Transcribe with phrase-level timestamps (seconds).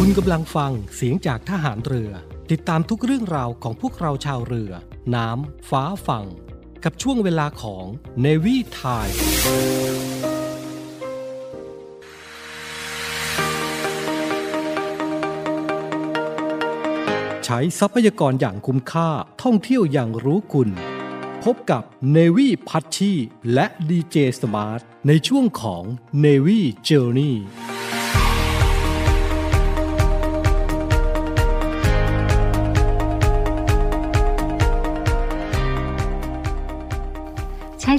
[0.00, 2.10] คุณกำลังฟังเสียงจากทหารเรือ
[2.50, 4.72] ติดตามทุกเรื่องราวของพวกเราชาวเรือ
[5.14, 6.26] น้ำ ฟ้าฝั่ง
[6.84, 7.84] กับช่วงเวลาของ
[8.24, 9.16] Navy Time
[17.44, 19.10] ใช้ทรัพยากรอย่างคุ้มค่า
[19.42, 20.68] ท่องเที่ยวอย่างรู้คุณ
[21.44, 21.82] พบกับ
[22.16, 23.12] Navy พัชชี
[23.52, 25.84] และ DJ Smart ในช่วงของ
[26.24, 27.34] Navy Journey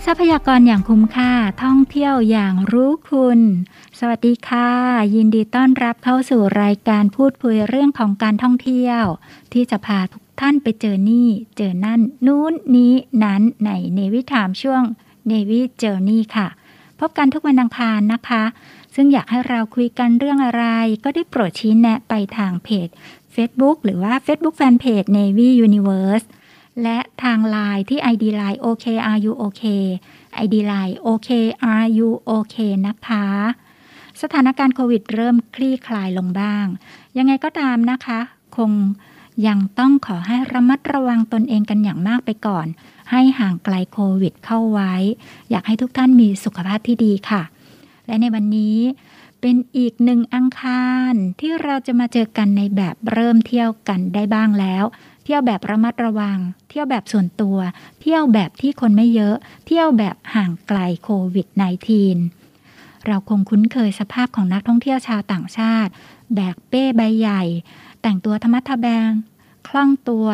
[0.08, 1.32] ทรัพยากรอย่างคุ้มค่า
[1.64, 3.40] ท่องเที่ยวอย่างรู้คุณ
[4.00, 4.70] สวัสดีค่ะ
[5.16, 9.04] ยินดีต้อนรับเข้าสู่รายการพูดคุยเรื่องของการท่องเที่ยว
[9.54, 14.84] ที่จะพาทุกท่านไปเจอนี่ เจอนั่น นู้นนี้นั้นในเนวิถามช่วง
[15.28, 16.48] เนวิเจอร์นี่ค่ะ
[17.00, 18.44] พบกันทุกวันอังคารนะคะ
[18.96, 20.66] ซึ่งอยากให้เราคุยกันเรื่องอะไร
[21.04, 22.88] ก็ได้โปรดชี้แนะไปทางเพจ
[23.36, 26.26] Facebook หรือว่า Facebook Fanpage Navy Universe
[26.84, 29.64] และทางไลน์ที่ ID Line OKRU OK
[30.44, 32.56] ID Line OKRU OK
[32.88, 33.28] นะคะ
[34.22, 36.66] สถานการณ์โควิดเริ่มคลี่คลายลงบ้าง
[37.18, 38.20] ยังไงก็ตามนะคะ
[38.58, 38.72] คง
[39.48, 42.68] ยังต้องขอให้ระมัดระวังตนเองกันอย่างมากไปก่อน
[43.12, 44.94] ให้ห่างไกลโควิดเข้าไว้
[45.50, 47.44] อยากให้ทุกท่านมีสุขภาพที่ดีค่ะ
[48.08, 48.78] และในวันนี้
[49.42, 54.84] เป็นอีกหนึ่งอังคารที่เราจะมาเจอกันในแบบเริ่มเที่ยวกันได้บ้างแล้ว
[55.32, 56.38] ที่ยวแบบระมัดระวัง
[56.70, 57.58] เที่ยวแบบส่วนตัว
[58.02, 59.36] เที่ยวแบบที่คนไม่เยอะ
[59.66, 61.48] เที่ยวแบบห่างไกลโควิด
[62.28, 65.92] -19 เราคงคุ้นเคยสภาพของนักท่องเที่ยวชาวต่างชาติ
[66.36, 67.44] แบกเป้ใบใหญ่
[68.02, 69.10] แต่งตัวทะมัดทะแมง
[69.68, 70.28] คล่องตัว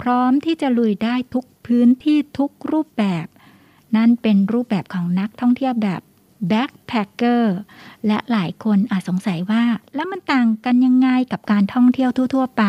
[0.00, 3.26] พร้อมที่จะลุยได้ทุกพื้นที่ทุกรูปแบบ
[3.96, 6.00] นั่นเป็นรูปแบบของนักท่องเที่ยวแบบ
[6.48, 7.56] backpacker
[8.06, 9.62] และหลายคนอาจสงสัยว่า
[9.94, 12.64] แล้วมันต่างกันยังไงกับการท่องเที่ยวทั่ว ๆ ไป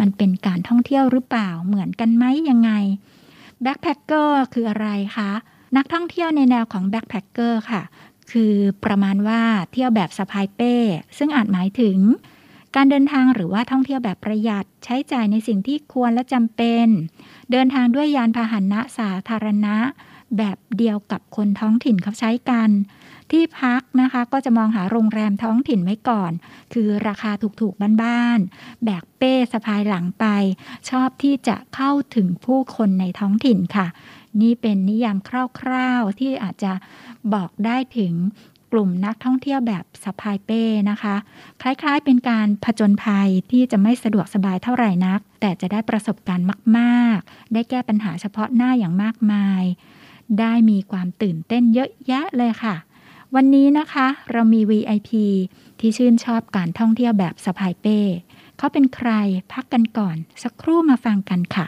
[0.00, 2.70] มันเป็นการท่องเที่ยวหรือเปล่าเหมือนกันไหมยังไง
[3.62, 5.30] backpacker คืออะไรคะ
[5.76, 7.82] นักท่องเที่ยวในแนวของ backpacker ค่ะ
[8.30, 9.42] คือประมาณว่า
[9.72, 10.74] เที่ยวแบบสะพายเป้
[11.18, 11.98] ซึ่งอาจหมายถึง
[12.76, 16.86] การเดินทางหรือว่าท่องเที่ยวแบบประหยัด ใช้จ่ายในสิ่งที่ควรและจำเป็น
[17.50, 19.76] เดินทางด้วยยานพาหนะสาธารณะ
[20.38, 22.70] แบบเดียวกับคนท้องถิ่นเขาใช้กัน
[23.30, 26.32] ที่พักนะคะก็จะมองหาโรงแรมท้องถิ่นไว้ก่อน
[26.72, 27.30] คือราคา
[27.60, 30.26] ถูกๆบ้านๆแบกเป้สะพายหลังไป
[30.90, 33.86] ชอบที่จะเข้าถึงผู้คนในท้องถิ่นค่ะ
[34.40, 36.72] นี่เป็นนิยามคร่าวๆที่อาจจะ
[37.34, 38.14] บอกได้ถึง
[38.72, 41.16] กลุ่มนักท่องเที่ยวแบบสะพายเป้นะคะ
[41.62, 46.46] คล้ายๆเป็นการผจญภัยที่จะไม่สะดวกสบายเท่าไหร่นัก แต่จะได้ประสบการณ์
[46.78, 49.62] มาก ๆ ได้แก้ปัญหาเฉพาะหน้าอย่างมากมาย
[50.40, 52.74] ได้มีความตื่นเต้นเยอะแยะเลยค่ะ
[53.34, 55.10] วันนี้นะคะ เรามี VIP
[55.80, 58.00] ที่ชื่นชอบการท่องเที่ยวแบบสะพายเป้
[58.58, 59.10] เขาเป็นใคร
[59.52, 61.66] พักกันก่อน สักครู่มาฟังกันค่ะ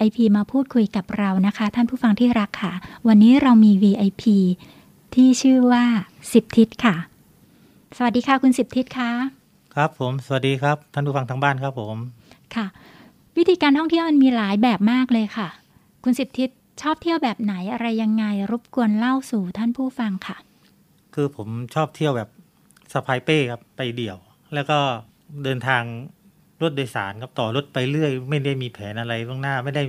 [0.00, 2.72] VIP มาพูดคุยกับเรานะคะ ท่านผู้ฟังที่รักค่ะ
[3.08, 4.24] วันนี้เรามี VIP
[5.14, 5.84] ที่ชื่อว่า
[6.32, 6.96] สิบทิศค่ะ
[7.96, 9.10] สวัสดีค่ะคุณสิบทิศคะ
[9.74, 11.96] ครับผม สวัสดีครับ ท่านผู้ฟังทางบ้านครับผม
[12.54, 12.66] ค่ะ
[13.36, 15.48] วิธีการท่องเที่ยวมันมีหลายแบบมากเลยค่ะ
[16.04, 16.50] คุณสิบทิศ
[16.82, 20.36] ชอบเที่ยวแบบไหนอะไรยังไงรบกวนเล่าสู่ท่านผู้ฟังค่ะ
[21.14, 22.28] คือผมชอบเที่ยวแบบ
[22.92, 24.18] สะพายเป้ครับไปเดี่ยว
[24.54, 24.78] แล้วก็
[25.44, 25.82] เดินทาง
[26.62, 29.84] รถโดยสารครับต่อรถไปเรื่อย ไม่ได้มีแผนอะไรล่วงหน้า ไม่ได้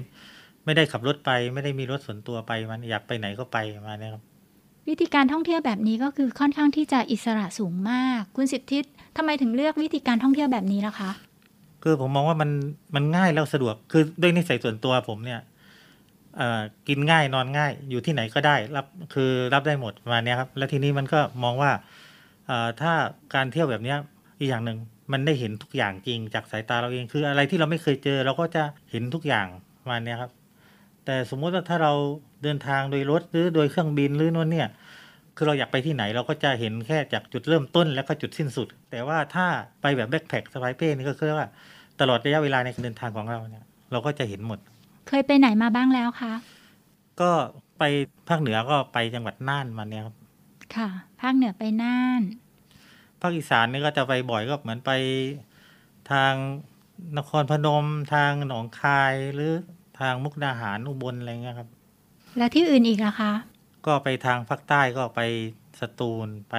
[0.66, 3.58] ไม่ได้ขับรถไป ไม่ได้มีรถส่วนตัวไปมันอยากไปไหนก็ไป
[3.88, 4.24] มาเนี่ยครับ
[4.90, 8.84] วิธีการท่องเที่ยวแบบนี้ก็คือค่อนข้างที่จะอิสระสูงมาก คุณสิบทิศ
[9.18, 11.12] ทำไมถึงเลือกวิธีการท่องเที่ยวแบบนี้ล่ะคะ
[11.84, 12.50] คือผมมองว่ามัน
[12.96, 15.42] มันง่ายแล้วสะดวกคือด้วยนิสัยส่วนตัวผมเนี่ย
[16.38, 21.72] เอ่อกินง่ายนอนง่ายอยู่ที่ไหนก็ได้รับคือรับได้หมดประมาณเนี้ยครับ แล้วทีนี้มันก็มองว่า
[22.48, 22.94] เอ่อถ้า
[23.34, 23.98] การเที่ยวแบบเนี้ย
[24.40, 24.78] อีกอย่างหนึ่ง
[25.12, 29.48] มันได้เห็นทุกอย่างจริงจากสายตาเราเองคืออะไรที่เราไม่เคยเจอ เราก็จะเห็นทุกอย่าง
[29.80, 30.32] ประมาณเนี้ยครับ
[31.06, 31.94] แต่สมมุติว่าถ้าเรา
[32.44, 34.70] เดินทางโดยรถหรือโดยเครื่องบินหรือโน่นเนี่ย
[35.36, 39.48] คือเราอยากไปที่ไหนเราก็จะเห็นแค่จากจุดเริ่มต้นแล้วก็จุดสิ้นสุด แต่ว่าถ้า
[39.82, 41.48] ไปแบบแบ็คแพคสไปเป้นี่ก็คือว่า
[42.00, 44.60] ตลอดระยะเวลาในการเดินทางของเราเนี่ย เราก็จะเห็นหมด
[45.08, 46.34] เคยไปไหนมาบ้างแล้วคะ
[47.22, 47.32] ก็
[47.80, 47.84] ไป
[48.30, 50.16] ภาคเหนือก็ไปจังหวัดน่านมาเนี่ยครับ
[50.76, 50.90] ค่ะ
[51.22, 52.22] ภาคเหนือไปน่าน
[53.22, 54.92] ภาคอีสานนี่ก็จะไปบ่อยก็เหมือนไป
[56.12, 56.34] ทาง
[57.18, 59.54] นครพนมทางหนองคายหรือ
[60.00, 61.70] ทางมุกดาหารอุบลอะไรเงี้ยครับ
[62.38, 63.32] แล้วที่อื่นอีกล่ะคะ
[63.86, 65.22] ก็ไปทางภาคใต้ก็ไป
[65.80, 66.56] สตูลไป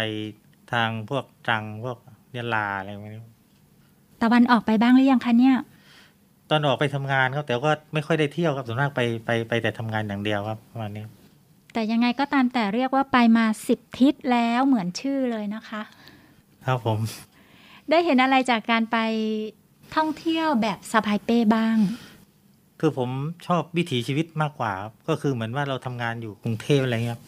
[0.72, 1.98] ทางพวกตรังพวก
[2.36, 3.22] ยะลาอะไรแบบนี้
[4.22, 5.56] ตะวันออกไปบ้างหรือยังคะเนี่ย
[6.50, 11.04] ตอนออกไปทำงานครับแต่ก็ไม่ค่อยได้เที่ยวครับส่วนมากไปไปไปแต่ทำงานอย่างเดียวครับประมาณนี้
[11.72, 15.82] แต่ยังไงก็ตามแต่เรียกว่าไปมาสิบทิศแล้วเหมือนชื่อเลยนะคะ
[16.66, 16.98] ครับผม
[17.90, 18.98] ได้เห็นอะไรจากการไป
[19.96, 21.76] ท่องเที่ยวแบบสะพายเป้บ้าง
[22.80, 23.10] คือผม
[23.46, 27.24] ชอบวิถีชีวิตมากกว่าครับก็คือเหมือนว่าเราทำงานอยู่กรุงเทพอะไรเงี้ยครับ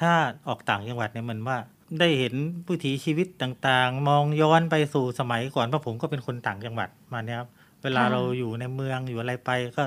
[0.00, 0.12] ถ้า
[0.48, 1.56] ออกต่างจังหวัดเนี่ยเหมือนว่า
[2.00, 2.34] ได้เห็น
[2.68, 7.48] วิถีชีวิตต่างๆ มองย้อนไปสู่สมัยก่อนเพราะผมก็เป็นคนต่างจังหวัดมาเนี่ยครับ
[7.82, 9.84] เวลาค่ะเราอยู่ในเมืองอยู่อะไรไป ก็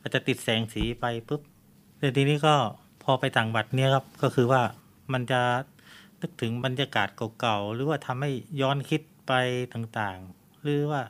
[0.00, 1.40] อาจจะติดแสงสีไปปุ๊บ
[1.98, 2.54] แต่ทีนี้ก็
[3.02, 4.62] พอไปต่างจังหวัดเนี่ยครับก็คือว่า
[5.12, 5.40] มันจะ
[6.20, 7.08] นึกถึงบรรยากาศ
[7.40, 8.30] เก่าๆหรือว่าทำให้
[8.60, 9.32] ย้อนคิดไป
[9.72, 11.02] ต่างๆ หรือว่า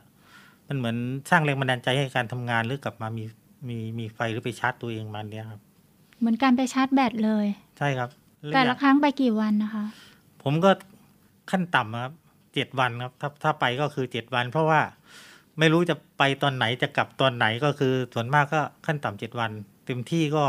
[0.67, 0.97] มันเหมือน
[1.29, 3.23] สร้างแรงบันดาลใจให้การทำงานหรือกลับมามี
[3.67, 5.61] มีมีไฟหรือไปชาร์จตัวเองมาเนี้ยครับ
[6.19, 7.45] เหมือนการไปชาร์จแบตเลย
[7.77, 8.09] ใช่ครับ
[8.53, 9.85] แต่ละอย่างครั้งไปกี่วันนะคะ
[10.43, 10.71] ผมก็
[11.51, 12.13] ขั้นต่ำครับ
[12.53, 14.81] เจ็ดวันครับ ถ้าถ้าไปก็คือเจ็ดวัน เพราะว่า
[15.59, 19.51] ไม่รู้จะไปตอนไหนจะกลับตอนไหนก็คือส่วนมากก็ขั้นต่ำเจ็ดวัน
[19.85, 20.45] เต็มที่ก็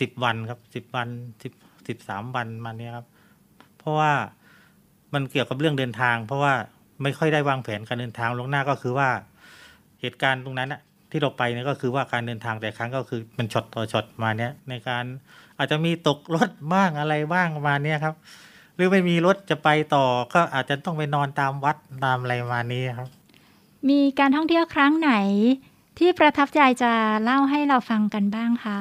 [0.00, 1.08] สิบวันครับสิบวัน
[1.42, 1.52] สิบ
[1.88, 3.06] สิบสามวันมาเนี้ยครับ
[3.80, 4.12] เพราะว่า
[5.14, 6.54] มันเกี่ยวกับเรื่องเดินทาง เพราะว่า
[7.02, 9.08] ไม่ค่อยได้วางแผนการเดินทางลวงหน้าก็คือว่า
[10.00, 15.04] เหตุการณ์ตรงนั้นอะที่เราไปเนี่ยก็คือว่าการเดินทางแต่ครั้งก็คือมันช็อตต่อช็อตมาเนี้ยในการ
[15.58, 18.14] อาจจะมีตกรถบ้างอะไรบ้างประมาณเนี้ยครับ
[18.74, 23.08] หรือไม่มีรถจะไปต่อก็อาจจะต้องไปนอนตามวัดตามอะไรประมาณนี้ครับ
[23.88, 25.12] มีการท่องเที่ยวครั้งไหน
[25.98, 26.92] ที่ประทับใจจะ
[27.24, 28.78] เล่าให้เราฟังกันบ้างคะ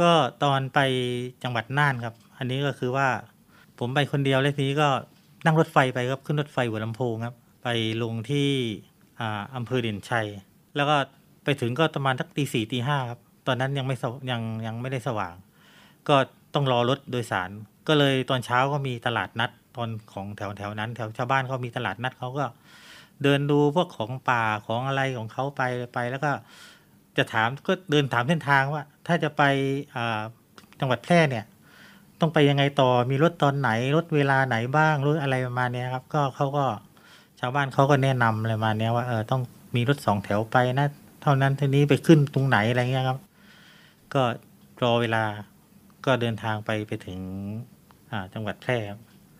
[0.00, 0.12] ก็
[0.44, 0.78] ตอนไป
[1.42, 3.08] จังหวัดน่านครับ อันนี้ก็คือว่า
[3.78, 4.88] ผมไปคนเดียวแล้วทีนี้ก็
[5.44, 7.68] นั่งรถไฟไปครับขึ้นรถไฟหัวลำโพงครับ ไป
[8.02, 8.48] ลงที่
[9.20, 10.26] อ่าอำเภอเด่นชัย
[10.76, 10.96] แล้วก็
[11.44, 15.34] ไปถึงก็ประมาณสักตีสี่ตีห้าครับตอนนั้นยังไม่สวยังยังไม่ได้สว่าง
[16.08, 16.16] ก็
[16.54, 17.50] ต้องรอรถโดยสาร
[17.88, 22.44] ก็เลยตอนเช้าก็มีตลาดนัดตอนของแถวแถวนั้น แถวชาวบ้านเขามีตลาดนัดเขาก็
[23.22, 25.62] เดินดูพวกของป่าของอะไรของเขาไป
[25.94, 26.30] ไป แล้วก็
[27.18, 29.42] จะถามก็เดินถามเส้นทางว่า ถ้าจะไป
[30.80, 31.44] จังหวัดแพร่เนี่ย
[32.20, 36.64] ต้องไปยังไงต่อมีรถตอนไหนรถเวลาไหนบ้างรถอะไรประมาณนี้ครับ ก็เขาก็
[37.40, 39.42] ชาวบ้านเขาก็แนะนำอะไรประมาณเนี้ยว่าเออต้อง
[39.76, 40.88] มีรถสองแถวไปนะ
[41.22, 43.18] เท่านั้นเท่านี้ไปขึ้นตรงไหนอะไรเงี้ยครับ
[44.14, 44.22] ก็
[44.82, 45.22] รอเวลา
[46.06, 47.18] ก็เดินทางไปไปถึง
[48.10, 48.76] อ่าจังหวัดแพร่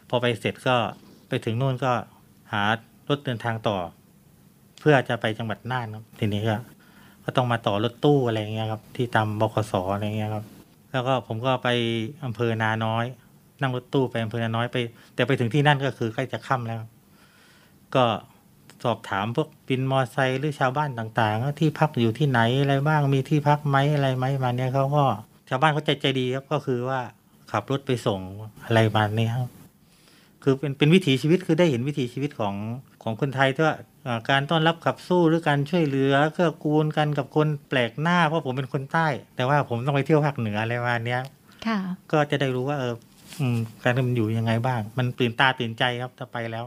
[0.09, 0.77] พอไปเสร็จก็
[1.29, 1.93] ไปถึงนู่นก็
[2.53, 2.63] หา
[3.09, 3.77] รถเดินทางต่อ
[4.81, 6.57] เพื่อจะไปจังหวัดน่านครับทีนี้ก็
[7.25, 10.45] ก็ต้องมาต่อรถตู้อะไรเงี้ยครับ ที่ตามบขสอะไรเงี้ยครับ
[10.97, 11.69] แล้วก็ผมก็ไป
[12.25, 13.05] อำเภอนาน้อย
[13.61, 14.77] นั่งรถตู้ไปอำเภอนาน้อยไป
[15.15, 16.81] แต่ไปถึงที่นั่นก็คือใกล้จะค่ำแล้ว
[17.95, 18.05] ก็
[18.85, 25.05] สอบถามพวกบินมอไซค์หรือชาวบ้านต่างๆที่พักอยู่ที่ไหนอะไรบ้างมีที่พักไหมอะไรไหมมาเนี้ยเขาก็
[25.49, 27.01] ชาวบ้านเขาใจใจดีครับก็คือว่า
[27.51, 28.21] ขับรถไปส่ง
[28.65, 29.51] อะไรมาเนี้ยครับ
[30.43, 32.55] คือเป็นเป็นวิถีชีวิตคือได้เห็นวิถีชีวิตของ
[33.07, 41.21] ของคนไทยที่ว่าเอ่อการต้อนรับขับสู้หรือการช่วยเหลือเกื้อกูลกันกับคนแปลกหน้าเพราะผมเป็นคนใต้ แต่ว่าผมต้องไปเที่ยวภาคเหนืออะไรประมาณเนี้ย
[41.67, 41.79] ค่ะ
[42.13, 42.95] ก็จะได้รู้ว่าเออ
[43.41, 46.65] อืมการมันอยู่ยังไงบ้าง มันตื่นตาตื่นใจครับถ้าไปแล้ว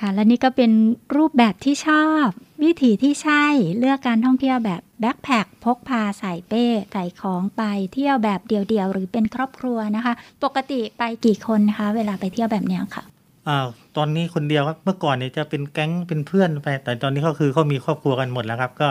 [0.00, 0.70] ค่ะและนี่ก็เป็น
[1.16, 2.26] รูปแบบที่ชอบ
[2.62, 3.44] วิถีที่ใช่
[3.78, 10.14] เลือกการท่องเที่ยวแบบแบ็คแพคพกพาใส่เป้ใส่ของไปเที่ยวแบบเดี่ยวๆหรือเป็นครอบครัวนะคะ
[10.44, 13.04] ปกติไปกี่คนนะคะ เวลาไปเที่ยวแบบเนี้ยค่ะ
[13.48, 13.56] อ่า
[13.96, 18.88] ตอนนี้คนเดียวครับเมื่อก่อนเนี่ยจะเป็นแก๊งเป็นเพื่อนไป แต่ตอนนี้เขาคือเขามีครอบครัวกันหมดแล้วครับ ก็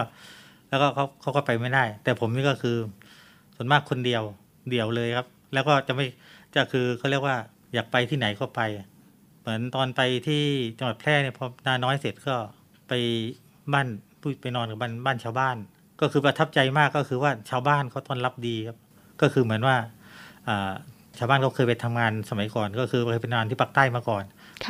[0.70, 2.78] แล้วก็เขาเขาก็ไปไม่ได้ แต่ผมนี่ก็คือ
[3.56, 4.24] ส่วนมากคนเดียว
[4.70, 6.06] เดี่ยวเลยครับ แล้วก็จะไม่
[6.56, 7.36] จะคือเขาเรียกว่า
[7.74, 8.62] อยากไปที่ไหนก็ไป
[9.42, 10.44] เหมือนตอนไปที่
[10.78, 12.36] จังหวัดแพร่เนี่ยพอนาน้อยเสร็จก็
[12.88, 12.94] ไป
[13.74, 13.88] บ้าน
[14.22, 15.58] พูดไปนอนกับบ้านบ้านชาวบ้าน
[16.02, 18.78] ก็คือประทับใจมากก็คือว่าชาวบ้านเขาต้อนรับดีครับ
[19.22, 19.76] ก็คือเหมือนว่า
[21.18, 24.24] ชาวบ้านเขาเคยไปทำงานสมัยก่อน ก็คือเคยไปทำงานที่ภาคใต้มาก่อน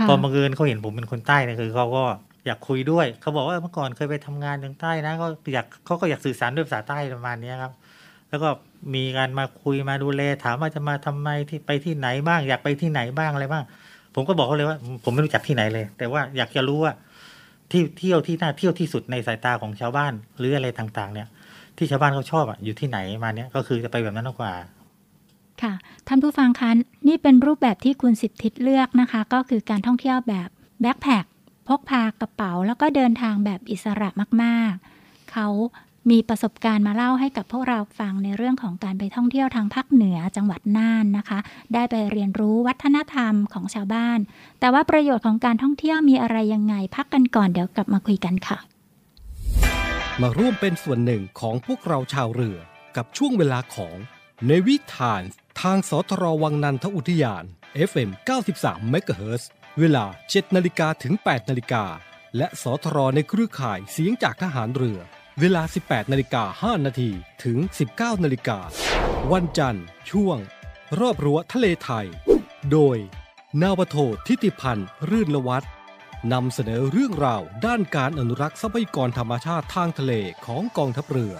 [0.07, 2.03] พอบังเอิญเขาเห็นผมเป็นคนใต้เนี่ยคือเขาก็
[2.45, 7.73] อยากคุยด้วย เขาบอกว่าเมื่อก่อนเคยไปทำงานทางใต้นะก็อยากเขาก็อยากสื่อสารด้วยภาษาใต้ประมาณนี้ครับ
[8.29, 8.49] แล้วก็
[8.95, 13.63] มีการมาคุยมาดูแลถามว่าจะมาทำไมที่ไปที่ไหนบ้าง อยากไปที่ไหนบ้างอะไรบ้าง
[14.15, 16.93] ผมก็บอกเขาเลยว่า ผมไม่รู้จักที่ไหนเลย แต่ว่าอยากจะรู้ว่า
[17.71, 21.27] ที่เที่ยวที่น่าเที่ยวที่สุดในสายตาของชาวบ้านหรืออะไรต่างๆ เนี่ย
[21.77, 24.53] ที่ชาวบ้านเขาชอบอะอยู่ที่ไหนมาเนี้ยก็คือจะไปแบบนั้นมากกว่า
[25.63, 25.73] ค่ะ
[26.07, 26.69] ท่านผู้ฟังคะ
[27.07, 30.49] นี่เป็นรูปแบบที่คุณสิบทิศเลือกนะคะ ก็คือการท่องเที่ยวแบบ
[30.81, 31.25] แบ็คแพค
[31.67, 34.09] พกพากระเป๋า แล้วก็เดินทางแบบอิสระ
[34.43, 35.47] มากๆ เขา
[36.11, 41.39] มีประสบการณ์มาเล่าให้กับพวกเราฟังในเรื่องของการไปท่องเที่ยวทางภาคเหนือจังหวัดน่านนะคะ
[41.73, 44.19] ได้ไปเรียนรู้วัฒนธรรมของชาวบ้าน
[44.59, 48.57] แต่ว่าประโยชน์ของการท่องเที่ยวมีอะไรยังไง พักกันก่อนเดี๋ยวกลับมาคุยกันค่ะ
[50.21, 52.57] มาร่วมเป็นส่วนหนึ่งของพวกเราชาวเรือ
[52.97, 53.97] กับช่วงเวลาของ
[54.47, 55.23] ในวิถาน
[55.61, 57.43] ทางสทรวังนันทอุทยาน
[57.89, 58.09] FM
[58.51, 59.43] 93 MHz
[59.79, 61.83] เวลา 7นาฬิกาถึง 8นาฬิกา
[62.37, 64.99] และสทรในเครือข่ายเสียงจากทหารเรือ
[65.39, 67.09] เวลา 18นาฬิกา5นาที
[67.43, 67.57] ถึง
[67.91, 68.59] 19นาฬิกา
[69.31, 70.37] วันจันทร์ ช่วง
[70.99, 72.07] รอบรั้วทะเลไทย
[72.71, 72.97] โดย
[73.61, 73.97] นาวโท
[74.27, 75.63] ทิติพันธ์รื่นละวัฒ
[76.33, 80.13] นำเสนอเรื่องราวด้านการอนุรักษ์ทรัพยากรธรรมชาติทางทะเล
[80.45, 81.33] ของกองทัพเรือ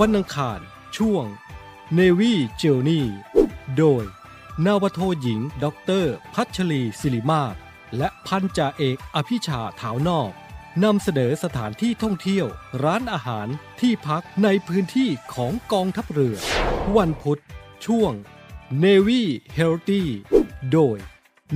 [0.00, 0.58] วันอังคาร
[0.98, 1.24] ช่วง
[1.98, 3.04] Navy Journey
[3.78, 4.04] โดย
[4.66, 7.54] นาวาโทหญิงด็อกเตอร์พัชรีศิริมาศ
[7.96, 10.30] และพันจ่าเอกอภิชาถาวนอก
[10.84, 12.46] นำเสนอสถานที่ท่องเที่ยว
[12.84, 13.48] ร้านอาหาร
[13.80, 16.36] ที่พักในพื้นที่ของกองทัพเรือ
[16.96, 17.40] วันพุธ
[17.86, 18.12] ช่วง
[18.82, 19.22] Navy
[19.58, 20.02] Healthy
[20.72, 20.98] โดย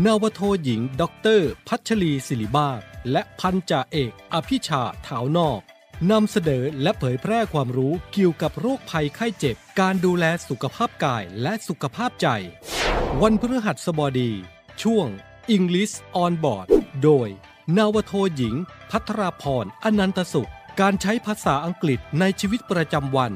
[0.04, 2.80] นาวาโทหญิงด็อกเตอร์พัชรีศิริมาศ
[3.10, 5.60] และพันจ่าเอกอภิชาถาวนอก
[6.10, 12.28] นำเสนอและเผยแพร่ความรู้เกี่ยวกับโรคภัยไข้เจ็บ การดูแลสุขภาพกายและสุขภาพใจ
[13.22, 14.30] วันพฤหัสบดี
[14.82, 15.06] ช่วง
[15.56, 16.66] English on Board
[17.02, 17.28] โดย
[17.76, 18.54] นาวาโทหญิง
[18.90, 20.50] พัทราพรอนันตสุข
[20.80, 23.32] การใช้ภาษาอังกฤษในชีวิตประจำวัน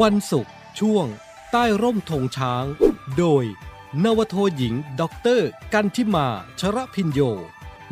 [0.00, 1.06] วันศุกร์ช่วง
[1.52, 2.64] ใต้ร่มธงช้าง
[3.18, 3.44] โดย
[4.04, 6.28] นาวาโทหญิงด็อกเตอร์กันทิมา
[6.60, 7.20] ชระพินโย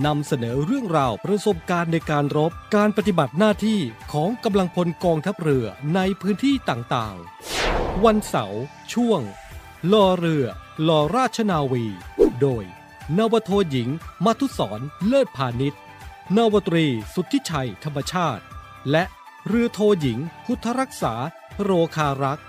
[0.06, 3.80] นำเสนอเรื่องราวประสบการณ์ในการรบ การปฏิบัติหน้าที่
[4.12, 8.62] ของกำลังพลกองทัพเรือในพื้นที่ต่างๆ วันเสาร์
[8.94, 9.20] ช่วง
[9.92, 10.46] ลอเรือ
[10.88, 11.84] ลอราชนาวี
[12.40, 12.64] โดย
[13.18, 13.88] นวโทหญิง
[14.24, 15.80] มัทุศรเลิศพาณิชย์
[16.36, 18.42] นวตรีสุทธิชัยธรรมชาติ
[18.90, 19.04] และ
[19.46, 21.14] เรือโทหญิง พุทธรักษา
[21.62, 22.46] โรคารักษ์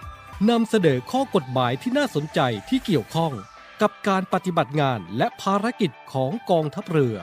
[0.49, 3.33] นำเสนอข้อกฎหมายที่น่าสนใจที่เกี่ยวข้อง
[3.81, 7.15] กับการปฏิบัติงานและภารกิจของกองทัพเรือ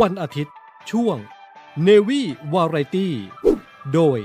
[0.00, 0.54] วันอาทิตย์
[0.90, 1.16] ช่วง
[1.82, 2.22] เนวี
[2.54, 3.14] วาไรตี้
[3.94, 4.18] โดย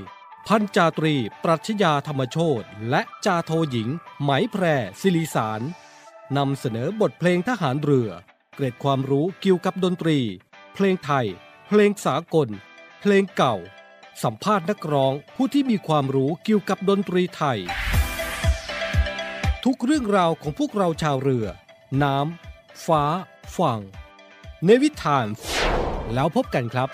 [0.46, 1.14] พันจาตรี
[1.44, 3.88] ปรัชญาธรรมโชตและจาโทหญิง
[4.22, 4.64] ไหมแพร
[5.00, 5.60] ศิริสาร
[6.36, 8.10] นำเสนอบทเพลงทหารเรือ
[8.54, 10.18] เกร็ดความรู้เกี่ยวกับดนตรี
[10.74, 11.26] เพลงไทย
[11.68, 12.48] เพลงสากล
[13.00, 13.56] เพลงเก่า
[14.22, 17.58] สัมภาษณ์นักร้องผู้ที่มีความรู้เกี่ยวกับดนตรีไทย
[19.70, 21.46] ทุกเรื่องราวของพวกเราชาวเรือ
[22.02, 23.04] น้ำฟ้า
[23.56, 23.80] ฝั่ง
[24.64, 25.18] ในวิถี
[26.14, 26.88] แล้วพบกันครับ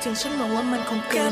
[0.00, 1.27] trường sinh mà quên mình không cười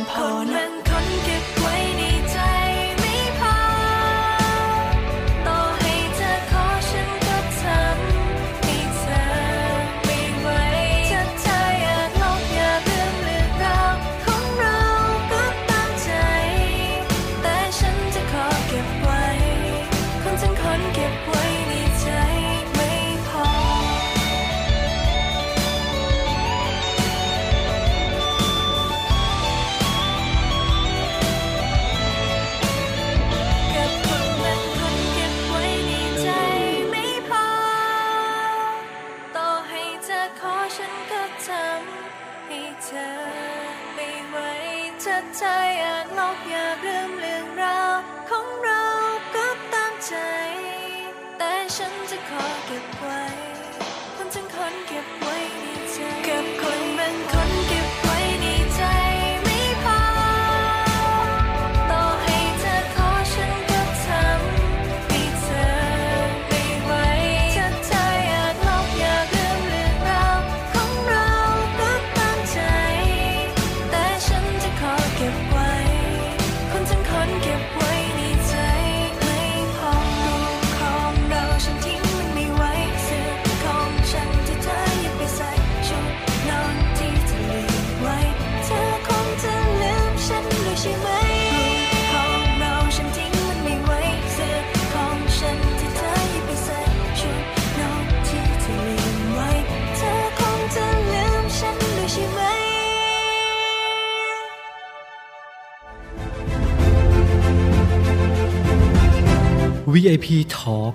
[110.16, 110.92] VIP Talk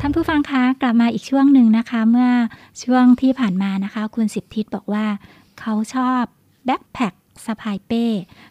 [0.00, 2.30] ท่านผู้ฟังคะกลับมาอีกช่วงหนึ่งนะคะ เมื่อ
[2.84, 5.06] ช่วงที่ผ่านมานะคะ คุณสิบทิศบอกว่า
[5.60, 6.22] เขาชอบ
[6.66, 7.14] แบ็คแพค
[7.46, 8.06] สะพายเป้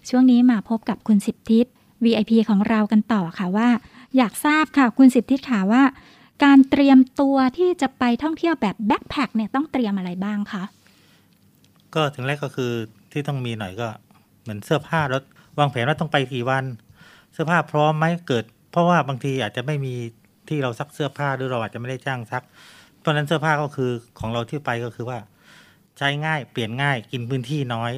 [0.10, 1.66] ช่วงนี้มาพบกับคุณสิบทิศ
[2.04, 3.70] VIP ของเรากันต่อค่ะว่า
[4.18, 5.84] อยากทราบค่ะคุณสิบทิศค่ะว่า
[6.44, 10.64] การเตรียมตัวที่จะไปท่องเที่ยวแบบแบ็คแพคเนี่ยต้องเตรียมอะไรบ้างคะ
[11.96, 12.72] ก็ถึงแรกก็คือ
[13.12, 13.88] ที่ต้องมีหน่อยก็
[14.42, 15.24] เหมือนเสื้อผ้ารถ
[15.60, 16.64] วางแผนว่าต้องไปกี่วัน
[17.34, 19.94] เสื้อผ้าพร้อมไหมเกิด เพราะว่าบางทีอาจจะไม่มี
[20.50, 22.44] ที่เราซักเสื้อผ้าหรือเราอาจจะไม่ได้จ้างซัก
[23.00, 25.20] เพราะฉะนั้นเสื้อผ้าก็คือของเราที่ไปก็คือว่า
[25.98, 27.92] ใช้ง่ายเปลี่ยนง่ายกินพื้นที่น้อย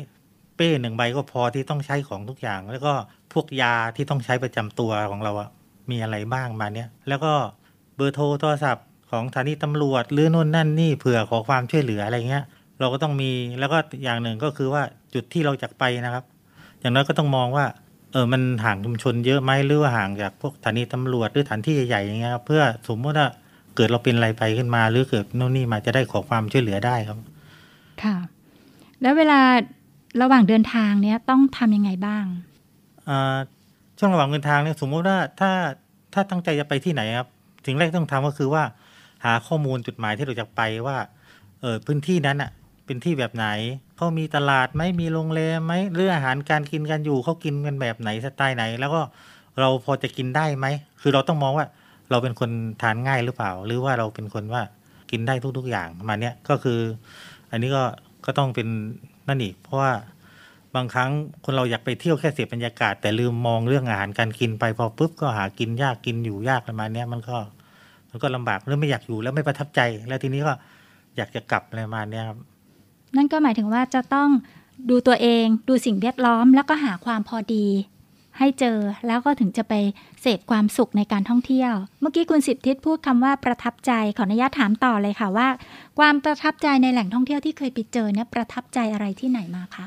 [0.56, 2.94] เป้หนึ่งใบก็พอที่ต้องใช้ของทุกอย่าง แล้วก็
[3.34, 5.50] พวกยาที่ต้องใช้ประจำตัวของเราอะ
[5.89, 7.34] มีอะไรบ้างมาเนี้ยแล้วก็
[7.96, 12.46] เบอร์โทรโทรศัพท์ของสถานีตำรวจหรือนู่นนั่นนี่เผื่อขอความช่วยเหลืออะไรเงี้ย
[12.80, 16.24] เราก็ต้องมีแล้วก็อย่างหนึ่งก็คือว่าจุดที่เราจะไปนะครับ
[16.84, 17.65] อย่างน้อยก็ต้องมองว่า
[18.12, 23.30] เออมันห่างชุมชนเยอะไหมหรือว่าห่างจากพวกสถานีตำรวจหรือสถานที่ใหญ่ๆอย่างเงี้ยครับเพื่อสมมติว่า
[23.76, 27.17] เกิดเราเป็นอะไรไปขึ้นมา หรือเกิดโน่นนี่มาจะได้ขอความช่วยเหลือได้ครับ
[28.04, 28.15] ค่ะ
[29.02, 29.39] แล้วเวลา
[30.22, 32.26] ระหว่างเดินทางเนี่ยต้องทำยังไงบ้าง
[33.10, 33.38] อ่า
[34.00, 35.52] ช่วงระหว่างเดินทางเนี่ยสมมติว่าถ้า
[36.13, 37.28] ถ้าตั้งใจจะไปที่ไหนครับ
[37.65, 38.63] สิ่งแรกที่ต้องทำก็คือว่า
[39.26, 40.98] หาข้อมูลจุดหมายที่เราจะไปว่า
[41.62, 42.52] เออพื้นที่นั้นอะ
[42.86, 43.48] เป็นที่แบบไหน
[43.98, 49.02] เขามีตลาดไหมมีโรงแรมไหมหรืออาหารการกินกันอยู่เขากินกันแบบไหนสไตล์ไหน แล้วก็
[49.60, 50.65] เราพอจะกินได้ไหม
[51.02, 51.67] คือเราต้องมองว่า
[52.12, 54.62] เราเป็นคนทานง่ายหรือเปล่า หรือว่าเราเป็นคนว่า
[55.12, 56.80] กินได้ทุก ๆ อย่างประมาณเนี้ยก็คือ
[57.52, 57.84] อันนี้ก็
[58.26, 58.67] ก็ต้องเป็น
[59.28, 59.91] นั่นอีกเพราะว่า
[60.76, 61.10] บางครั้ง
[61.46, 67.38] คนเราอยากไปเที่ยวแค่เสียบรรยากาศ แต่ลืมมองเรื่องอาหารการกินไปพอปุ๊บก็หากินยากกินอยู่ยากประมาณนี้มันก็
[68.10, 70.54] มันก็ลำบากหรือไม่อยากอยู่แล้วไม่ประทับใจ แล้วทีนี้ก็
[71.17, 72.39] อยากจะกลับอะไรประมาณเนี้ยครับ
[73.17, 74.30] นั่นก็หมายถึงว่าจะต้อง
[74.89, 77.67] ดูตัวเองดูสิ่งแวดล้อม แล้วก็หาความพอดี
[78.38, 79.73] ให้เจอแล้วก็ถึงจะไป
[80.21, 85.47] เสพความสุขในการท่องเที่ยว เมื่อกี้คุณสิบทิศพูดคำว่าประทับใจขออนุญาตถามต่อเลยค่ะว่า
[85.99, 89.86] ความประทับใจในแหล่งท่องเที่ยวที่เคยไปเจอเนี่ยประทับใจอะไรที่ไหนมาคะ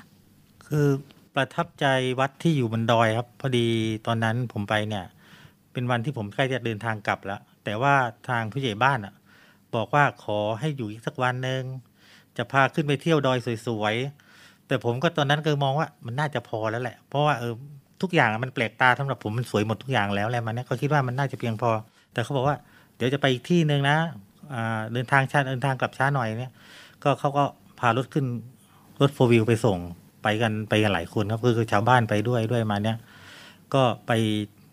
[0.67, 0.89] คือ
[1.35, 1.87] ประทับใจ
[2.21, 3.67] วัดที่อยู่บนดอยครับ พอดี
[4.07, 5.05] ตอนนั้นผมไปเนี่ย
[5.73, 7.95] เป็นวันที่ผมใกล้จะเดินทางกลับแล้ว แต่ว่า
[8.29, 9.15] ทางผู้ใหญ่บ้านอะ
[9.75, 11.63] บอกว่าขอให้อยู่อีกสักวันหนึ่ง
[12.39, 17.55] จะพาขึ้นไปเที่ยวดอยสวยๆ แต่ผมก็ตอนนั้นก็มองว่ามันน่าจะพอแล้วแหละ เพราะว่าเออ
[18.03, 21.71] ทุกอย่างมันแปลกตาสำหรับผมมันสวยหมดทุกอย่างแล้วอะไรมาเนี่ยก็คิดว่ามันน่าจะเพียงพอ
[22.13, 22.57] แต่เขาบอกว่า
[22.97, 23.97] เดี๋ยวจะไปอีกที่หนึ่งนะ
[24.93, 26.53] เดินทางช้าเดินทางกลับช้าหน่อยเนี่ย
[27.03, 27.45] ก็เขาก็
[27.79, 28.27] พารถขึ้น
[29.01, 29.79] รถโฟวิวไปส่ง
[30.23, 32.97] ไปกันไปกันหลายคนครับคือชาวบ้านไปด้วยด้วยมาเนี่ย
[33.75, 34.13] ก็ไป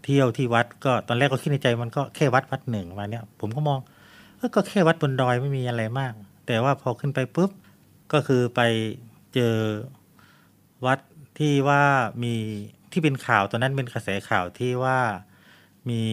[0.05, 3.79] เที่ยวที่วัดก็ตอนแรกก็คิดในใจมันก็แค่วัดวัดหนึ่งมาเนี่ยผมก็มอง
[4.55, 6.13] ก็แค่วัดบนดอยไม่มีอะไรมาก
[6.47, 7.51] แต่ว่าพอขึ้นไปปุ๊บ
[8.13, 8.61] ก็คือไป
[9.33, 9.55] เจอ
[10.85, 10.99] วัด
[11.39, 11.83] ที่ว่า
[12.23, 12.35] มี
[12.91, 14.99] ที่เป็นข่าวตอนนั้นเป็นกระแสข่าวที่ว่า
[15.89, 16.03] มี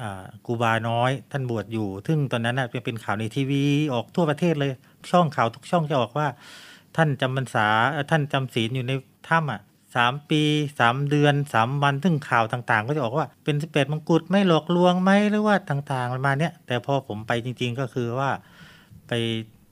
[0.00, 4.72] อ่ากูบาน้อยท่านบวชอยู่ ซึ่งตอนนั้นน่ะเป็นข่าวในทีวีออกทั่วประเทศเลย
[5.10, 6.28] ช่องข่าวทุกช่องจะออกว่า
[6.96, 7.66] ท่านจำพรรษา
[8.10, 8.92] ท่านจำศีลอยู่ใน
[9.28, 9.60] ถ้ำอะ
[9.96, 10.42] สามปี
[10.80, 18.30] สามเดือนสามวันซึ่งข่าวต่างๆ ก็จะออกว่าเป็นสิบแปดมงกุฎไม่หลอกลวงไหมหรือว่าต่างๆประมาณเนี้ยแต่พอผมไปจริง ๆก็คือว่า
[19.08, 19.12] ไป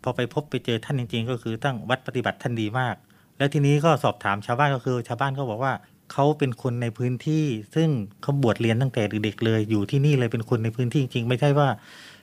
[0.02, 2.94] พอไปพบไปเจอท่านจริง ๆ ก็คือตั้งวัดปฏิบัติท่านดีมาก
[3.38, 5.72] แล้วทีนี้ก็สอบถามชาวบ้านก็คือ ชาวบ้านก็บอกว่า
[6.12, 7.88] เขาเป็นคนในพื้นที่ซึ่ง
[8.22, 11.68] เขาบวชเรียนตั้งแต่เด็กๆเลย อยู่ที่นี่เลยเป็นคนในพื้นที่จริง ๆ ไม่ใช่ว่า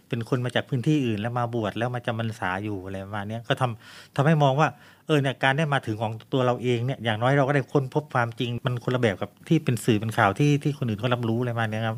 [0.09, 4.67] เป็นคนมาจากพื้นที่อื่นแล้วมาบวชแล้วมาจำพรรษาอยู่อะไรประมาณเนี้ยก็ทำทำให้มองว่า
[5.07, 11.97] เออเนี่ยการได้มาถึงของตัวเราเองเนี่ยอย่างน้อยเราก็ได้ค้นพบความจริง มันคนละแบบกับที่เป็นสื่อเป็นข่าวที่ที่คนอื่นเขารับรู้อะไรมาเนี้ยครับ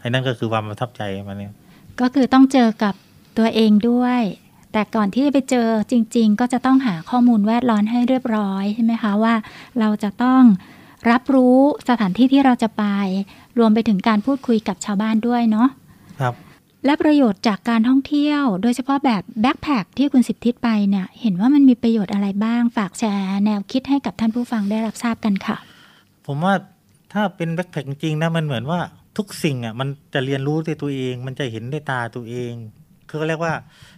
[0.00, 1.52] ไอ้นั่นก็คือความประทับใจมาเนี้ย
[2.00, 2.94] ก็คือต้องเจอกับ
[3.38, 4.22] ตัวเองด้วย
[4.72, 9.34] แต่ก่อนที่จะไปเจอจริง ๆ ก็จะต้องหาข้อมูลแวดล้อมให้เรียบร้อยใช่ไหมคะว่า
[9.80, 10.42] เราจะต้อง
[11.10, 11.58] รับรู้
[11.88, 12.84] สถานที่ที่เราจะไป
[13.58, 15.68] รวมไปถึงการพูดคุยกับชาวบ้านด้วยเนาะ
[16.20, 16.34] ครับ
[16.84, 25.56] และประโยชน์จากการท่องเที่ยว โดยเฉพาะแบบแบ็คแพคที่คุณสิบทิศไปเนี่ย เห็นว่ามันมีประโยชน์อะไรบ้าง ฝากแชร์แนวคิดให้กับท่านผู้ฟังได้รับทราบกันค่ะ
[26.26, 26.54] ผมว่า
[27.12, 28.80] ถ้าเป็นแบ็คแพคจริงๆนะ มันเหมือนว่า
[29.16, 32.52] ทุกสิ่งอะมันจะเรียนรู้ด้วยตัวเอง มันจะเห็นด้วยตาตัวเอง
[33.12, 33.54] คือเขาเรียกว่า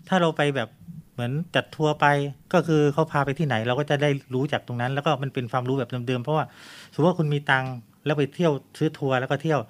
[0.09, 0.69] ถ้าเราไปแบบ
[1.13, 2.07] เหมือนจัดทัวร์ไป
[2.53, 6.45] ก็คือเขาพาไปที่ไหน เราก็จะได้รู้จากตรงนั้น แล้วก็มันเป็นความรู้แบบเดิมๆเพราะว่า
[6.93, 7.73] สมมติว่าคุณมีตังค์
[8.05, 9.61] แล้วไปเที่ยวซื้อทัวร์แล้วก็เที่ยว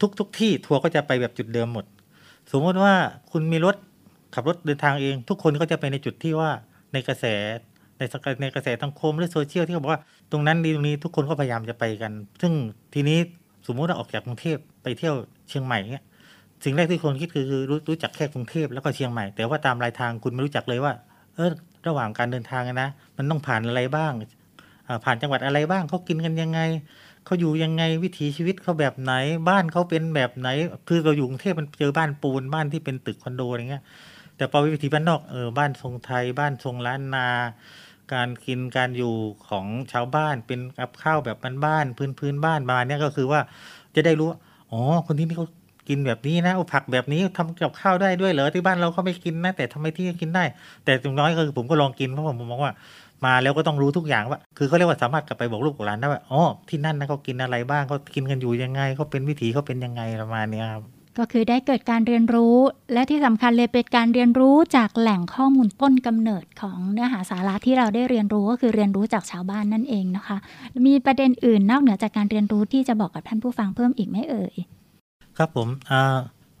[0.00, 1.84] ทุกทุกที่ทัวร์ก็จะไปแบบจุดเดิมหมด
[2.52, 2.94] สมมติว่า
[3.32, 3.76] คุณมีรถ
[4.34, 6.50] ขับรถเดินทางเอง ทุกคนก็จะไปในจุดที่ว่า
[6.92, 7.24] ในกระแส
[7.98, 12.52] ในสกในกระแสสังคมหรือโซเชียลที่เขาบอกว่าตรงนั้นดีตรงนี้ทุกคนก็พยายามจะไปกัน ซึ่ง
[12.94, 13.18] ทีนี้
[13.66, 15.14] สมมุติว่าออกจากกรุงเทพไปเที่ยว
[15.48, 16.04] เชียงใหม่เนี่ย
[16.64, 20.92] สิ่งแรกที่คนคิดคือคือรู้รู้จักแค่กรุงเทพแล้วก็เชียงใหม่ แต่ว่าตามรายทางคุณไม่รู้จักเลยว่า
[21.34, 21.50] เออ
[21.86, 24.12] ระหว่างการเดินทางนะ มันต้องผ่านอะไรบ้าง
[25.04, 26.60] ผ่านจังหวัดอะไรบ้างเขากินกันยังไง
[27.24, 29.12] เขาอยู่ยังไงวิถีชีวิตเขาแบบไหน
[29.48, 30.48] บ้านเขาเป็นแบบไหน
[30.88, 33.82] คือเราอยู่กรุงเทพมันเจอบ้านปูนบ้านที่เป็นตึกคอนโดอะไรเงี้ย
[34.36, 37.28] แต่พอวิถีบ้านนอกเออบ้านทรงไทย บ้านทรงล้านนา
[38.12, 39.14] การกินการอยู่
[39.48, 43.40] ของชาวบ้านเป็นกับข้าวแบบบ้านๆพื้นพื้นบ้านมาเนี่ยก็คือว่า
[43.94, 44.38] จะได้รู้ว่า
[44.72, 45.48] อ๋อคนที่นี่เขา
[45.88, 50.44] กินแบบนี้นะเอาผักแบบนี้ทำกับข้าวได้ด้วยเหรอที่บ้านเราเขาไม่กินนะ แต่ทำไมที่กินได้
[50.84, 52.72] แต่อย่างน้อยคือผมก็ลองกินเพราะผมมองว่า
[53.24, 60.82] มาแล้วก็ต้องรู้ทุกอย่างว่า คือเขาเรียกว่าสามารถกลับไปบอกลูกหลานได้ว่าอ๋อที่นั่นนะเขากินอะไรบ้างเขากินกันอยู่ยังไงเขาเป็นวิถีเขาเป็นยังไงประมาณเนี้ยครับ
[61.18, 62.56] ก็คือได้เกิดการเรียนรู้
[62.92, 70.36] และที่สำคัญเลยเป็นการเรียนรู้จากแหล่งข้อมูลต้นกำเนิดของเนื้อหาสาระที่เราได้เรียนรู้ก็คือเรียนรู้จากชาวบ้านนั่นเองนะคะ
[70.86, 74.54] มีประเด็นอื่นนอกเหนือจากการเรียนรู้ที่จะบอกกับท่านผู้ฟังเพิ่มอีกไหมเอ่ย
[75.38, 75.68] ครับผม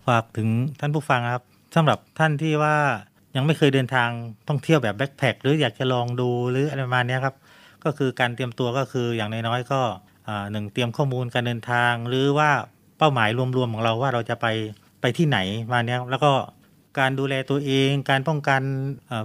[0.06, 0.48] ฝากถึง
[0.80, 2.76] ท่านผู้ฟังครับสำหรับท่านที่ว่า
[3.36, 4.08] ยังไม่เคยเดินทาง
[4.48, 7.34] ท่องเที่ยวแบบแบ็คแพคหรืออยากจะลองดูหรืออะไรประมาณนี้ครับ
[7.84, 9.80] ก็คือการเตรียมตัวก็คืออย่างน้อยๆก็
[10.52, 12.50] หนึ่งเตรียมข้อมูลการเดินทาง หรือว่า
[12.98, 14.46] เป้าหมายรวมๆของเราว่าเราจะไป
[15.00, 15.38] ไปที่ไหน
[15.72, 16.30] มาเนี้ยแล้วก็
[16.98, 18.62] การดูแลตัวเอง การป้องกัน